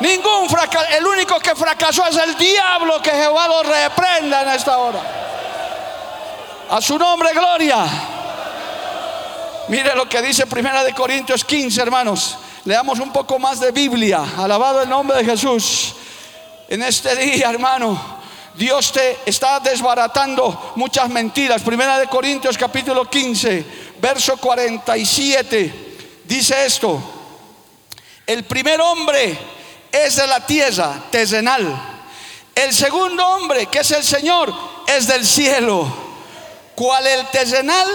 [0.00, 0.86] Ningún fracaso.
[0.96, 5.00] El único que fracasó es el diablo que Jehová lo reprenda en esta hora.
[6.70, 7.84] A su nombre, gloria.
[9.68, 12.38] Mire lo que dice Primera de Corintios 15, hermanos.
[12.64, 14.22] Leamos un poco más de Biblia.
[14.38, 15.94] Alabado el nombre de Jesús.
[16.68, 18.20] En este día, hermano.
[18.54, 21.62] Dios te está desbaratando muchas mentiras.
[21.62, 25.72] Primera de Corintios capítulo 15 verso 47,
[26.24, 27.02] dice esto,
[28.26, 29.38] el primer hombre
[29.92, 31.98] es de la tierra, tezenal.
[32.54, 34.52] El segundo hombre, que es el Señor,
[34.86, 35.92] es del cielo.
[36.74, 37.88] ¿Cuál el tezenal?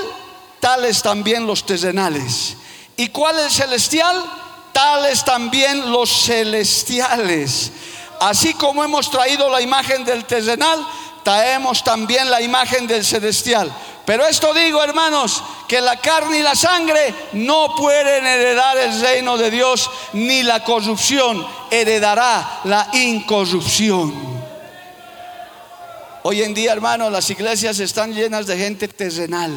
[0.60, 2.56] Tales también los tezenales.
[2.98, 4.24] ¿Y cuál el celestial?
[4.74, 7.72] Tales también los celestiales.
[8.20, 10.86] Así como hemos traído la imagen del tezenal,
[11.24, 13.72] traemos también la imagen del celestial.
[14.06, 19.36] Pero esto digo, hermanos, que la carne y la sangre no pueden heredar el reino
[19.38, 24.14] de Dios, ni la corrupción heredará la incorrupción.
[26.22, 29.54] Hoy en día, hermanos, las iglesias están llenas de gente terrenal.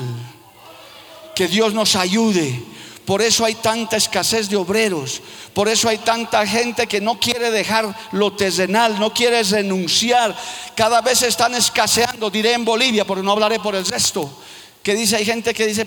[1.35, 2.63] Que Dios nos ayude.
[3.05, 5.23] Por eso hay tanta escasez de obreros.
[5.59, 10.33] Por eso hay tanta gente que no quiere dejar lo terrenal, no quiere renunciar.
[10.77, 14.31] Cada vez están escaseando, diré en Bolivia, porque no hablaré por el resto.
[14.85, 15.85] Que dice, hay gente que dice,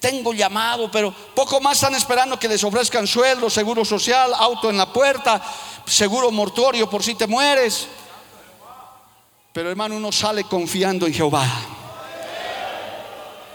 [0.00, 4.78] tengo llamado, pero poco más están esperando que les ofrezcan sueldo, seguro social, auto en
[4.78, 5.42] la puerta,
[5.84, 7.88] seguro mortuorio por si te mueres.
[9.52, 11.46] Pero hermano, uno sale confiando en Jehová.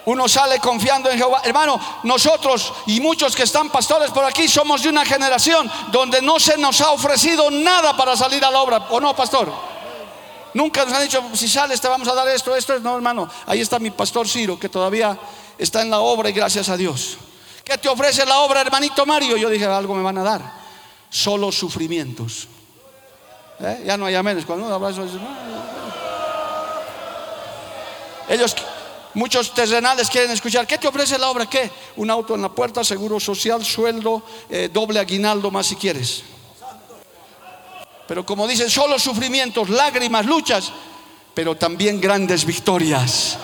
[0.08, 1.42] Uno sale confiando en Jehová.
[1.44, 6.40] Hermano, nosotros y muchos que están pastores por aquí somos de una generación donde no
[6.40, 8.88] se nos ha ofrecido nada para salir a la obra.
[8.90, 9.52] ¿O no, pastor?
[10.54, 12.80] Nunca nos han dicho, si sales te vamos a dar esto, esto.
[12.80, 13.30] No, hermano.
[13.48, 15.20] Ahí está mi pastor Ciro, que todavía
[15.58, 17.18] está en la obra y gracias a Dios.
[17.66, 19.36] ¿Qué te ofrece la obra, hermanito Mario?
[19.36, 20.42] Yo dije, algo me van a dar.
[21.10, 22.48] Solo sufrimientos.
[23.60, 23.84] ¿Eh?
[23.86, 24.46] Ya no hay amenes.
[24.46, 25.06] Cuando uno habla eso,
[28.30, 28.56] ellos
[29.18, 31.50] Muchos terrenales quieren escuchar, ¿qué te ofrece la obra?
[31.50, 31.72] ¿Qué?
[31.96, 36.22] Un auto en la puerta, seguro social, sueldo, eh, doble aguinaldo más si quieres.
[38.08, 40.72] Pero como dicen, solo sufrimientos, lágrimas, luchas.
[41.34, 43.40] pero también grandes victorias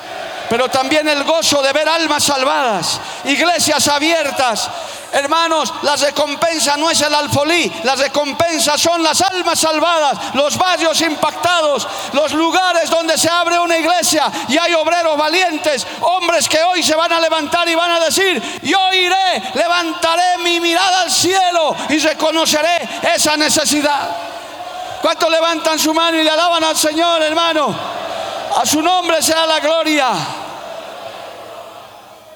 [0.54, 4.70] pero también el gozo de ver almas salvadas, iglesias abiertas.
[5.12, 11.02] Hermanos, la recompensa no es el alfolí, las recompensas son las almas salvadas, los barrios
[11.02, 16.84] impactados, los lugares donde se abre una iglesia y hay obreros valientes, hombres que hoy
[16.84, 21.76] se van a levantar y van a decir, yo iré, levantaré mi mirada al cielo
[21.90, 24.08] y reconoceré esa necesidad.
[25.02, 27.76] ¿Cuántos levantan su mano y le alaban al Señor, hermano?
[28.56, 30.43] A su nombre sea la gloria.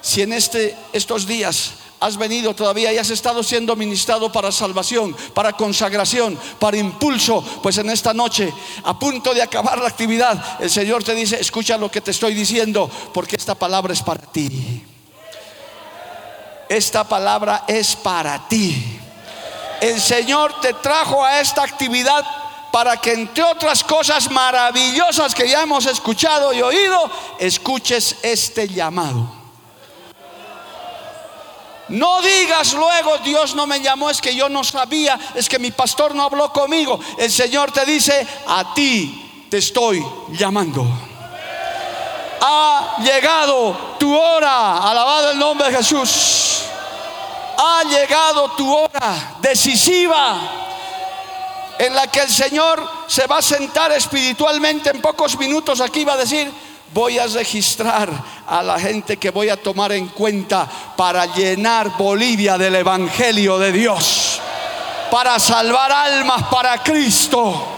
[0.08, 5.14] Si en este, estos días has venido todavía y has estado siendo ministrado para salvación,
[5.34, 8.50] para consagración, para impulso, pues en esta noche,
[8.84, 12.32] a punto de acabar la actividad, el Señor te dice, escucha lo que te estoy
[12.32, 14.82] diciendo, porque esta palabra es para ti.
[16.70, 18.98] Esta palabra es para ti.
[19.78, 22.24] El Señor te trajo a esta actividad
[22.72, 29.37] para que entre otras cosas maravillosas que ya hemos escuchado y oído, escuches este llamado.
[31.88, 35.70] No digas luego, Dios no me llamó, es que yo no sabía, es que mi
[35.70, 37.00] pastor no habló conmigo.
[37.16, 40.86] El Señor te dice, a ti te estoy llamando.
[42.40, 46.62] Ha llegado tu hora, alabado el nombre de Jesús.
[47.56, 50.38] Ha llegado tu hora decisiva
[51.78, 55.80] en la que el Señor se va a sentar espiritualmente en pocos minutos.
[55.80, 56.52] Aquí va a decir,
[56.92, 58.10] voy a registrar
[58.46, 63.72] a la gente que voy a tomar en cuenta para llenar Bolivia del Evangelio de
[63.72, 64.40] Dios,
[65.10, 67.77] para salvar almas para Cristo.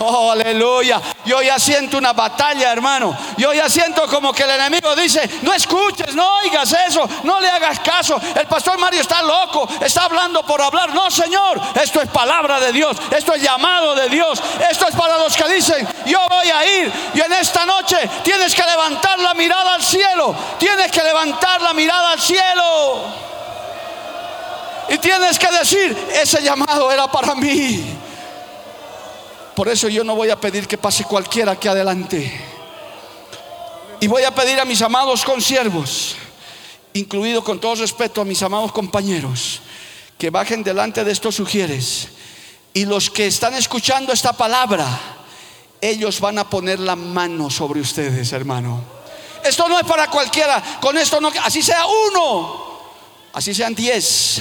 [0.00, 1.00] Oh, aleluya.
[1.24, 3.16] Yo ya siento una batalla, hermano.
[3.36, 7.48] Yo ya siento como que el enemigo dice, no escuches, no oigas eso, no le
[7.48, 8.20] hagas caso.
[8.34, 10.92] El pastor Mario está loco, está hablando por hablar.
[10.92, 15.16] No, Señor, esto es palabra de Dios, esto es llamado de Dios, esto es para
[15.18, 16.92] los que dicen, yo voy a ir.
[17.14, 21.72] Y en esta noche tienes que levantar la mirada al cielo, tienes que levantar la
[21.72, 23.24] mirada al cielo.
[24.88, 28.03] Y tienes que decir, ese llamado era para mí.
[29.54, 32.32] Por eso yo no voy a pedir que pase cualquiera aquí adelante.
[34.00, 36.16] Y voy a pedir a mis amados consiervos,
[36.92, 39.60] incluido con todo respeto a mis amados compañeros,
[40.18, 42.08] que bajen delante de estos sugieres.
[42.72, 44.86] Y los que están escuchando esta palabra,
[45.80, 48.82] ellos van a poner la mano sobre ustedes, hermano.
[49.44, 52.80] Esto no es para cualquiera, con esto no, así sea uno,
[53.32, 54.40] así sean diez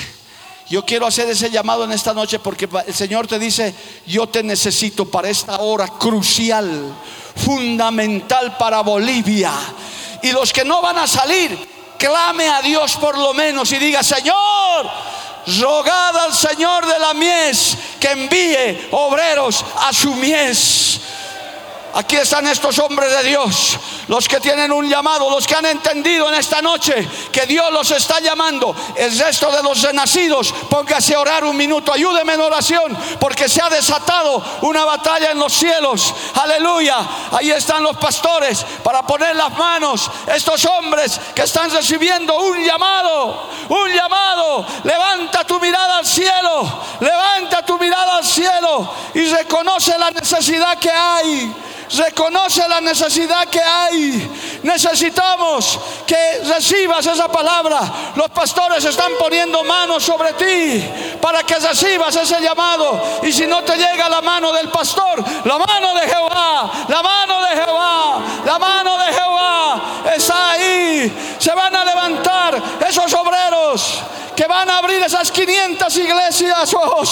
[0.69, 3.73] yo quiero hacer ese llamado en esta noche porque el Señor te dice,
[4.05, 6.93] yo te necesito para esta hora crucial,
[7.35, 9.51] fundamental para Bolivia.
[10.21, 11.57] Y los que no van a salir,
[11.97, 14.89] clame a Dios por lo menos y diga, Señor,
[15.59, 21.01] rogad al Señor de la mies que envíe obreros a su mies.
[21.95, 23.77] Aquí están estos hombres de Dios,
[24.07, 27.91] los que tienen un llamado, los que han entendido en esta noche que Dios los
[27.91, 28.75] está llamando.
[28.95, 33.61] El resto de los renacidos, póngase a orar un minuto, ayúdeme en oración, porque se
[33.61, 36.15] ha desatado una batalla en los cielos.
[36.33, 36.97] Aleluya.
[37.31, 43.49] Ahí están los pastores para poner las manos, estos hombres que están recibiendo un llamado,
[43.69, 44.65] un llamado.
[44.83, 50.89] Levanta tu mirada al cielo, levanta tu mirada al cielo y reconoce la necesidad que
[50.89, 51.53] hay
[51.89, 54.59] reconoce la necesidad que hay.
[54.63, 57.81] Necesitamos que recibas esa palabra.
[58.15, 60.83] Los pastores están poniendo manos sobre ti
[61.21, 63.19] para que recibas ese llamado.
[63.23, 67.41] Y si no te llega la mano del pastor, la mano de Jehová, la mano
[67.41, 69.81] de Jehová, la mano de Jehová
[70.15, 71.35] está ahí.
[71.39, 74.01] Se van a levantar esos obreros
[74.35, 76.73] que van a abrir esas 500 iglesias.
[76.73, 77.03] Oh,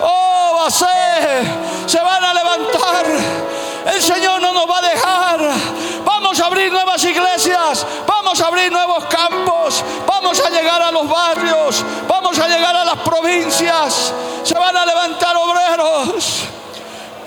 [0.00, 0.32] oh,
[1.86, 3.06] se van a levantar.
[3.86, 5.40] El Señor no nos va a dejar.
[6.04, 7.86] Vamos a abrir nuevas iglesias.
[8.06, 9.84] Vamos a abrir nuevos campos.
[10.06, 11.84] Vamos a llegar a los barrios.
[12.06, 14.12] Vamos a llegar a las provincias.
[14.44, 16.44] Se van a levantar obreros.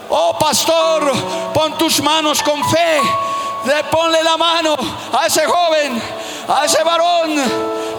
[0.09, 1.11] Oh pastor,
[1.53, 3.01] pon tus manos con fe.
[3.65, 4.75] Le ponle la mano
[5.11, 5.99] a ese joven,
[6.48, 7.36] a ese varón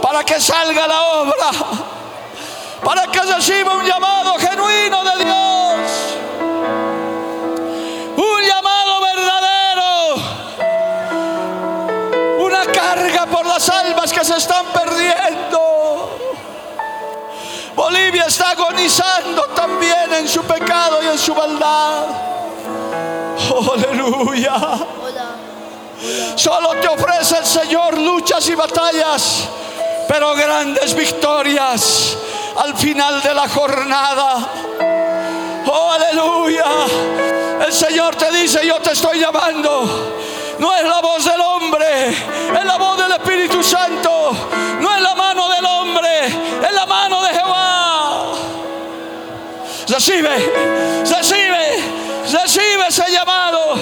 [0.00, 1.50] para que salga la obra,
[2.84, 6.16] para que reciba un llamado genuino de Dios,
[8.16, 10.14] un llamado verdadero,
[12.40, 16.16] una carga por las almas que se están perdiendo.
[17.74, 22.04] Bolivia está agonizando también en su pecado y en su maldad.
[23.50, 24.54] Oh, aleluya.
[26.36, 29.48] Solo te ofrece el Señor luchas y batallas
[30.08, 32.16] pero grandes victorias
[32.56, 34.48] al final de la jornada.
[35.66, 36.64] Oh, aleluya.
[37.66, 40.14] El Señor te dice, yo te estoy llamando.
[40.58, 44.32] No es la voz del hombre, es la voz del Espíritu Santo.
[44.80, 48.32] No es la mano del hombre, es la mano de Jehová.
[49.88, 50.52] Recibe,
[51.04, 51.84] recibe,
[52.32, 53.74] recibe ese llamado.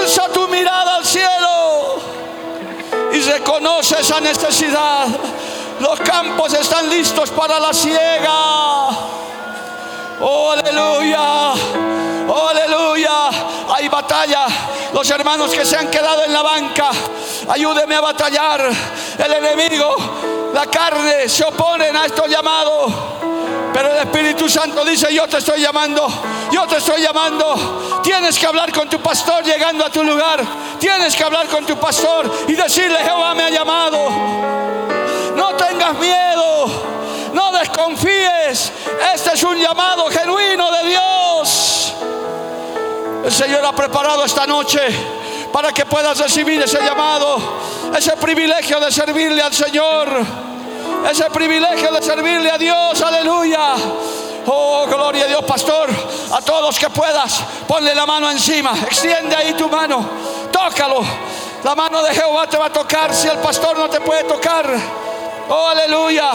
[0.00, 1.33] Alza tu mirada al cielo
[3.26, 5.06] reconoce esa necesidad.
[5.80, 8.88] Los campos están listos para la siega.
[10.20, 11.52] Oh, aleluya.
[12.28, 13.28] Oh, aleluya.
[13.74, 14.46] Hay batalla.
[14.92, 16.90] Los hermanos que se han quedado en la banca,
[17.48, 18.70] ayúdeme a batallar.
[19.18, 19.96] El enemigo,
[20.54, 22.92] la carne, se oponen a estos llamados.
[23.72, 26.06] Pero el Espíritu Santo dice, yo te estoy llamando,
[26.50, 28.00] yo te estoy llamando.
[28.02, 30.44] Tienes que hablar con tu pastor llegando a tu lugar.
[30.78, 34.10] Tienes que hablar con tu pastor y decirle, Jehová me ha llamado.
[35.34, 36.66] No tengas miedo,
[37.32, 38.72] no desconfíes.
[39.14, 41.92] Este es un llamado genuino de Dios.
[43.24, 44.80] El Señor ha preparado esta noche
[45.52, 47.38] para que puedas recibir ese llamado,
[47.96, 50.08] ese privilegio de servirle al Señor,
[51.10, 53.74] ese privilegio de servirle a Dios, aleluya.
[54.46, 55.88] Oh, gloria a Dios, pastor.
[56.32, 58.74] A todos que puedas, ponle la mano encima.
[58.82, 60.04] Extiende ahí tu mano.
[60.52, 61.02] Tócalo.
[61.62, 64.68] La mano de Jehová te va a tocar si el pastor no te puede tocar.
[65.48, 66.30] Oh, aleluya.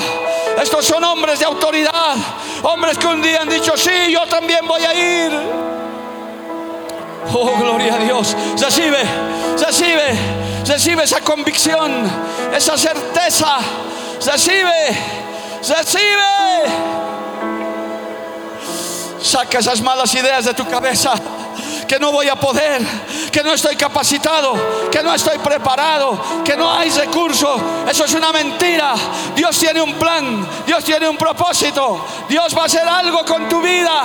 [0.62, 2.16] Estos son hombres de autoridad.
[2.64, 5.32] Hombres que un día han dicho, sí, yo también voy a ir.
[7.32, 8.36] Oh, gloria a Dios.
[8.60, 9.04] Recibe,
[9.60, 10.18] recibe,
[10.66, 12.10] recibe esa convicción,
[12.56, 13.60] esa certeza.
[14.26, 14.98] Recibe,
[15.68, 16.40] recibe.
[19.22, 21.14] Saca esas malas ideas de tu cabeza.
[21.88, 22.82] Que no voy a poder,
[23.32, 27.60] que no estoy capacitado, que no estoy preparado, que no hay recursos.
[27.90, 28.94] Eso es una mentira.
[29.36, 32.06] Dios tiene un plan, Dios tiene un propósito.
[32.30, 34.04] Dios va a hacer algo con tu vida.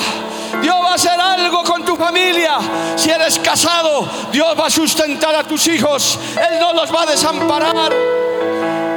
[0.62, 2.58] Dios va a hacer algo con tu familia.
[2.96, 6.18] Si eres casado, Dios va a sustentar a tus hijos.
[6.50, 7.92] Él no los va a desamparar.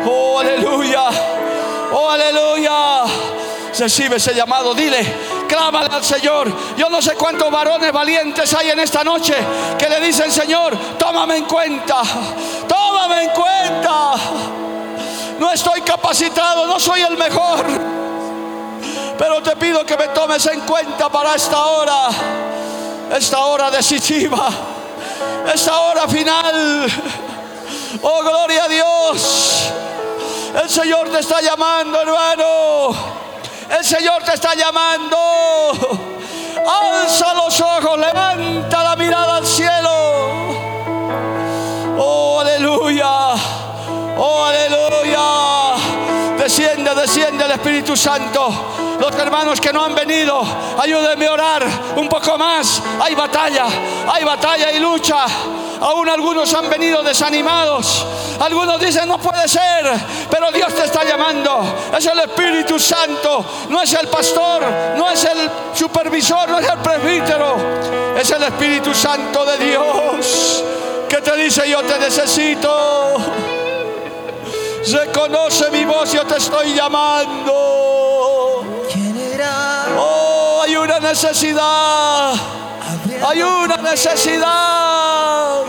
[0.09, 1.09] Oh, aleluya.
[1.91, 3.03] Oh, aleluya.
[3.77, 5.05] Recibe ese llamado, dile,
[5.47, 6.51] clámale al Señor.
[6.75, 9.35] Yo no sé cuántos varones valientes hay en esta noche
[9.77, 12.01] que le dicen, Señor, tómame en cuenta,
[12.67, 14.13] tómame en cuenta.
[15.39, 17.65] No estoy capacitado, no soy el mejor.
[19.17, 22.09] Pero te pido que me tomes en cuenta para esta hora,
[23.15, 24.49] esta hora decisiva,
[25.53, 26.87] esta hora final.
[28.01, 29.71] Oh, gloria a Dios.
[30.55, 32.95] El Señor te está llamando, hermano.
[33.77, 35.17] El Señor te está llamando.
[36.65, 40.57] Alza los ojos, levanta la mirada al cielo.
[41.97, 43.33] Oh, aleluya.
[44.17, 45.46] Oh, aleluya.
[46.47, 48.97] Desciende, desciende el Espíritu Santo.
[49.01, 50.41] Los hermanos que no han venido,
[50.79, 51.67] ayúdenme a orar
[51.97, 52.81] un poco más.
[53.01, 53.65] Hay batalla,
[54.09, 55.25] hay batalla y lucha.
[55.81, 58.05] Aún algunos han venido desanimados.
[58.39, 59.91] Algunos dicen, no puede ser,
[60.29, 61.89] pero Dios te está llamando.
[61.97, 64.63] Es el Espíritu Santo, no es el pastor,
[64.95, 67.57] no es el supervisor, no es el presbítero.
[68.17, 70.63] Es el Espíritu Santo de Dios
[71.09, 73.56] que te dice, yo te necesito.
[74.91, 77.53] Reconoce mi voz, yo te estoy llamando.
[79.97, 82.33] Oh, hay una necesidad.
[83.27, 85.63] Hay una necesidad.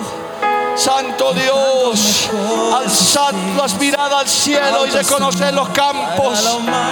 [0.77, 2.29] Santo Dios,
[2.73, 6.39] alzad las miradas al cielo y reconocer los campos.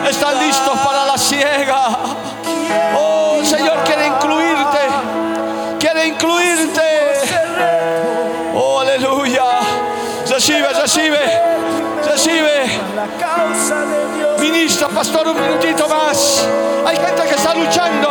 [0.08, 1.96] Están listos para la siega.
[2.96, 4.80] Oh, Señor quiere incluirte.
[5.78, 6.82] Quiere incluirte.
[8.54, 9.44] Oh, aleluya.
[10.28, 11.55] Recibe, recibe.
[13.06, 14.40] Recibe.
[14.40, 16.46] Ministra, pastor, un minutito más.
[16.86, 18.08] Hay gente que está luchando.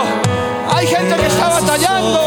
[0.70, 2.26] Hay gente que está batallando.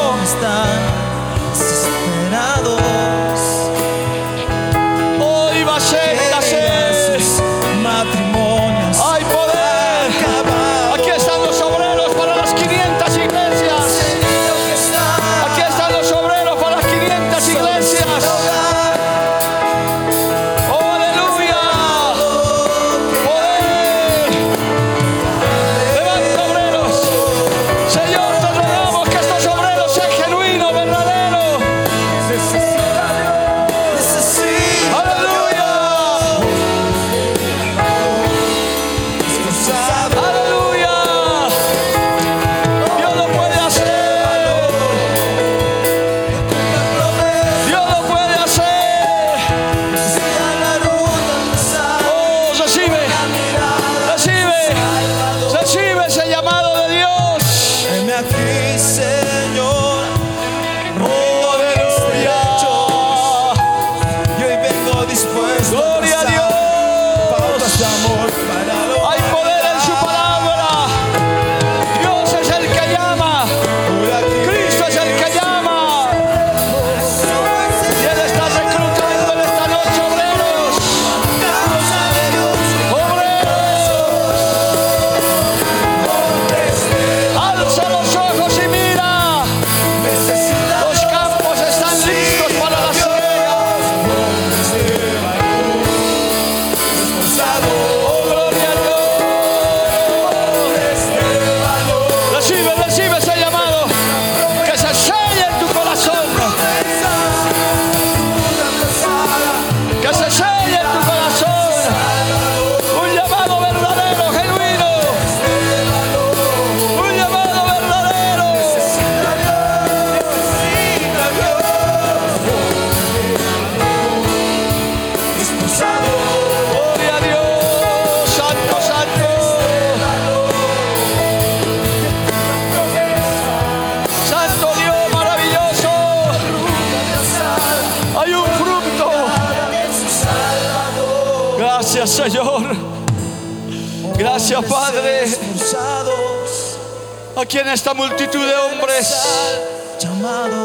[147.68, 149.14] En esta multitud de hombres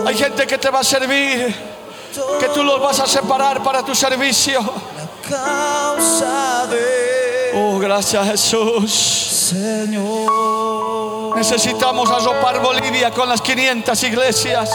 [0.06, 1.54] hay gente que te va a servir,
[2.40, 4.62] que tú los vas a separar para tu servicio.
[7.56, 8.92] Oh, gracias Jesús.
[9.54, 11.36] Señor.
[11.36, 14.70] Necesitamos arropar Bolivia con las 500 iglesias.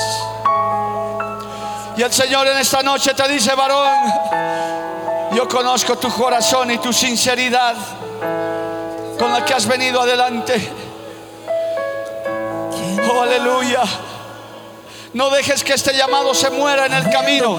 [1.97, 3.89] Y el Señor en esta noche te dice, varón,
[5.35, 7.75] yo conozco tu corazón y tu sinceridad
[9.19, 10.88] con la que has venido adelante.
[13.07, 13.83] Oh, aleluya.
[15.13, 17.59] No dejes que este llamado se muera en el camino.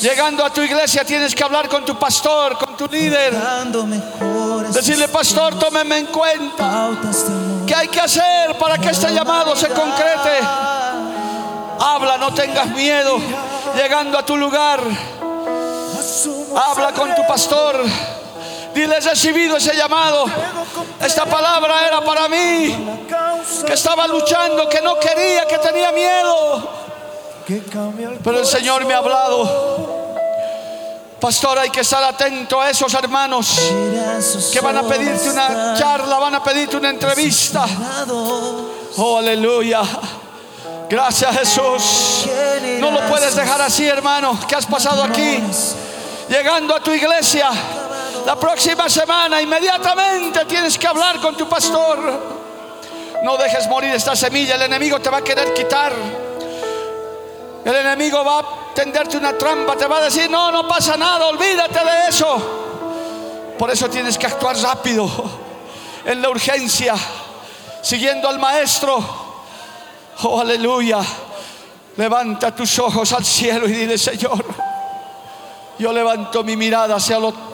[0.00, 3.34] Llegando a tu iglesia tienes que hablar con tu pastor, con tu líder.
[4.72, 6.90] Decirle, pastor, tómeme en cuenta.
[7.66, 10.40] ¿Qué hay que hacer para que este llamado se concrete?
[11.80, 13.18] Habla, no tengas miedo.
[13.76, 14.80] Llegando a tu lugar,
[16.56, 17.84] habla con tu pastor.
[18.74, 20.24] Dile, he recibido ese llamado.
[21.00, 22.76] Esta palabra era para mí,
[23.66, 26.68] que estaba luchando, que no quería, que tenía miedo.
[27.46, 27.62] Que
[28.22, 30.04] Pero el Señor me ha hablado.
[31.20, 33.58] Pastor, hay que estar atento a esos hermanos
[34.52, 37.64] que van a pedirte una charla, van a pedirte una entrevista.
[38.96, 39.82] Oh, aleluya.
[40.88, 42.26] Gracias Jesús.
[42.78, 44.38] No lo puedes dejar así, hermano.
[44.46, 45.42] ¿Qué has pasado aquí?
[46.28, 47.50] Llegando a tu iglesia.
[48.26, 51.98] La próxima semana, inmediatamente tienes que hablar con tu pastor.
[53.22, 54.54] No dejes morir esta semilla.
[54.54, 55.92] El enemigo te va a querer quitar.
[57.64, 58.44] El enemigo va a
[58.74, 59.76] tenderte una trampa.
[59.76, 61.26] Te va a decir, no, no pasa nada.
[61.26, 63.54] Olvídate de eso.
[63.58, 65.10] Por eso tienes que actuar rápido.
[66.06, 66.94] En la urgencia.
[67.82, 69.04] Siguiendo al maestro.
[70.22, 71.00] Oh, aleluya.
[71.96, 74.44] Levanta tus ojos al cielo y dile, Señor,
[75.78, 77.53] yo levanto mi mirada hacia lo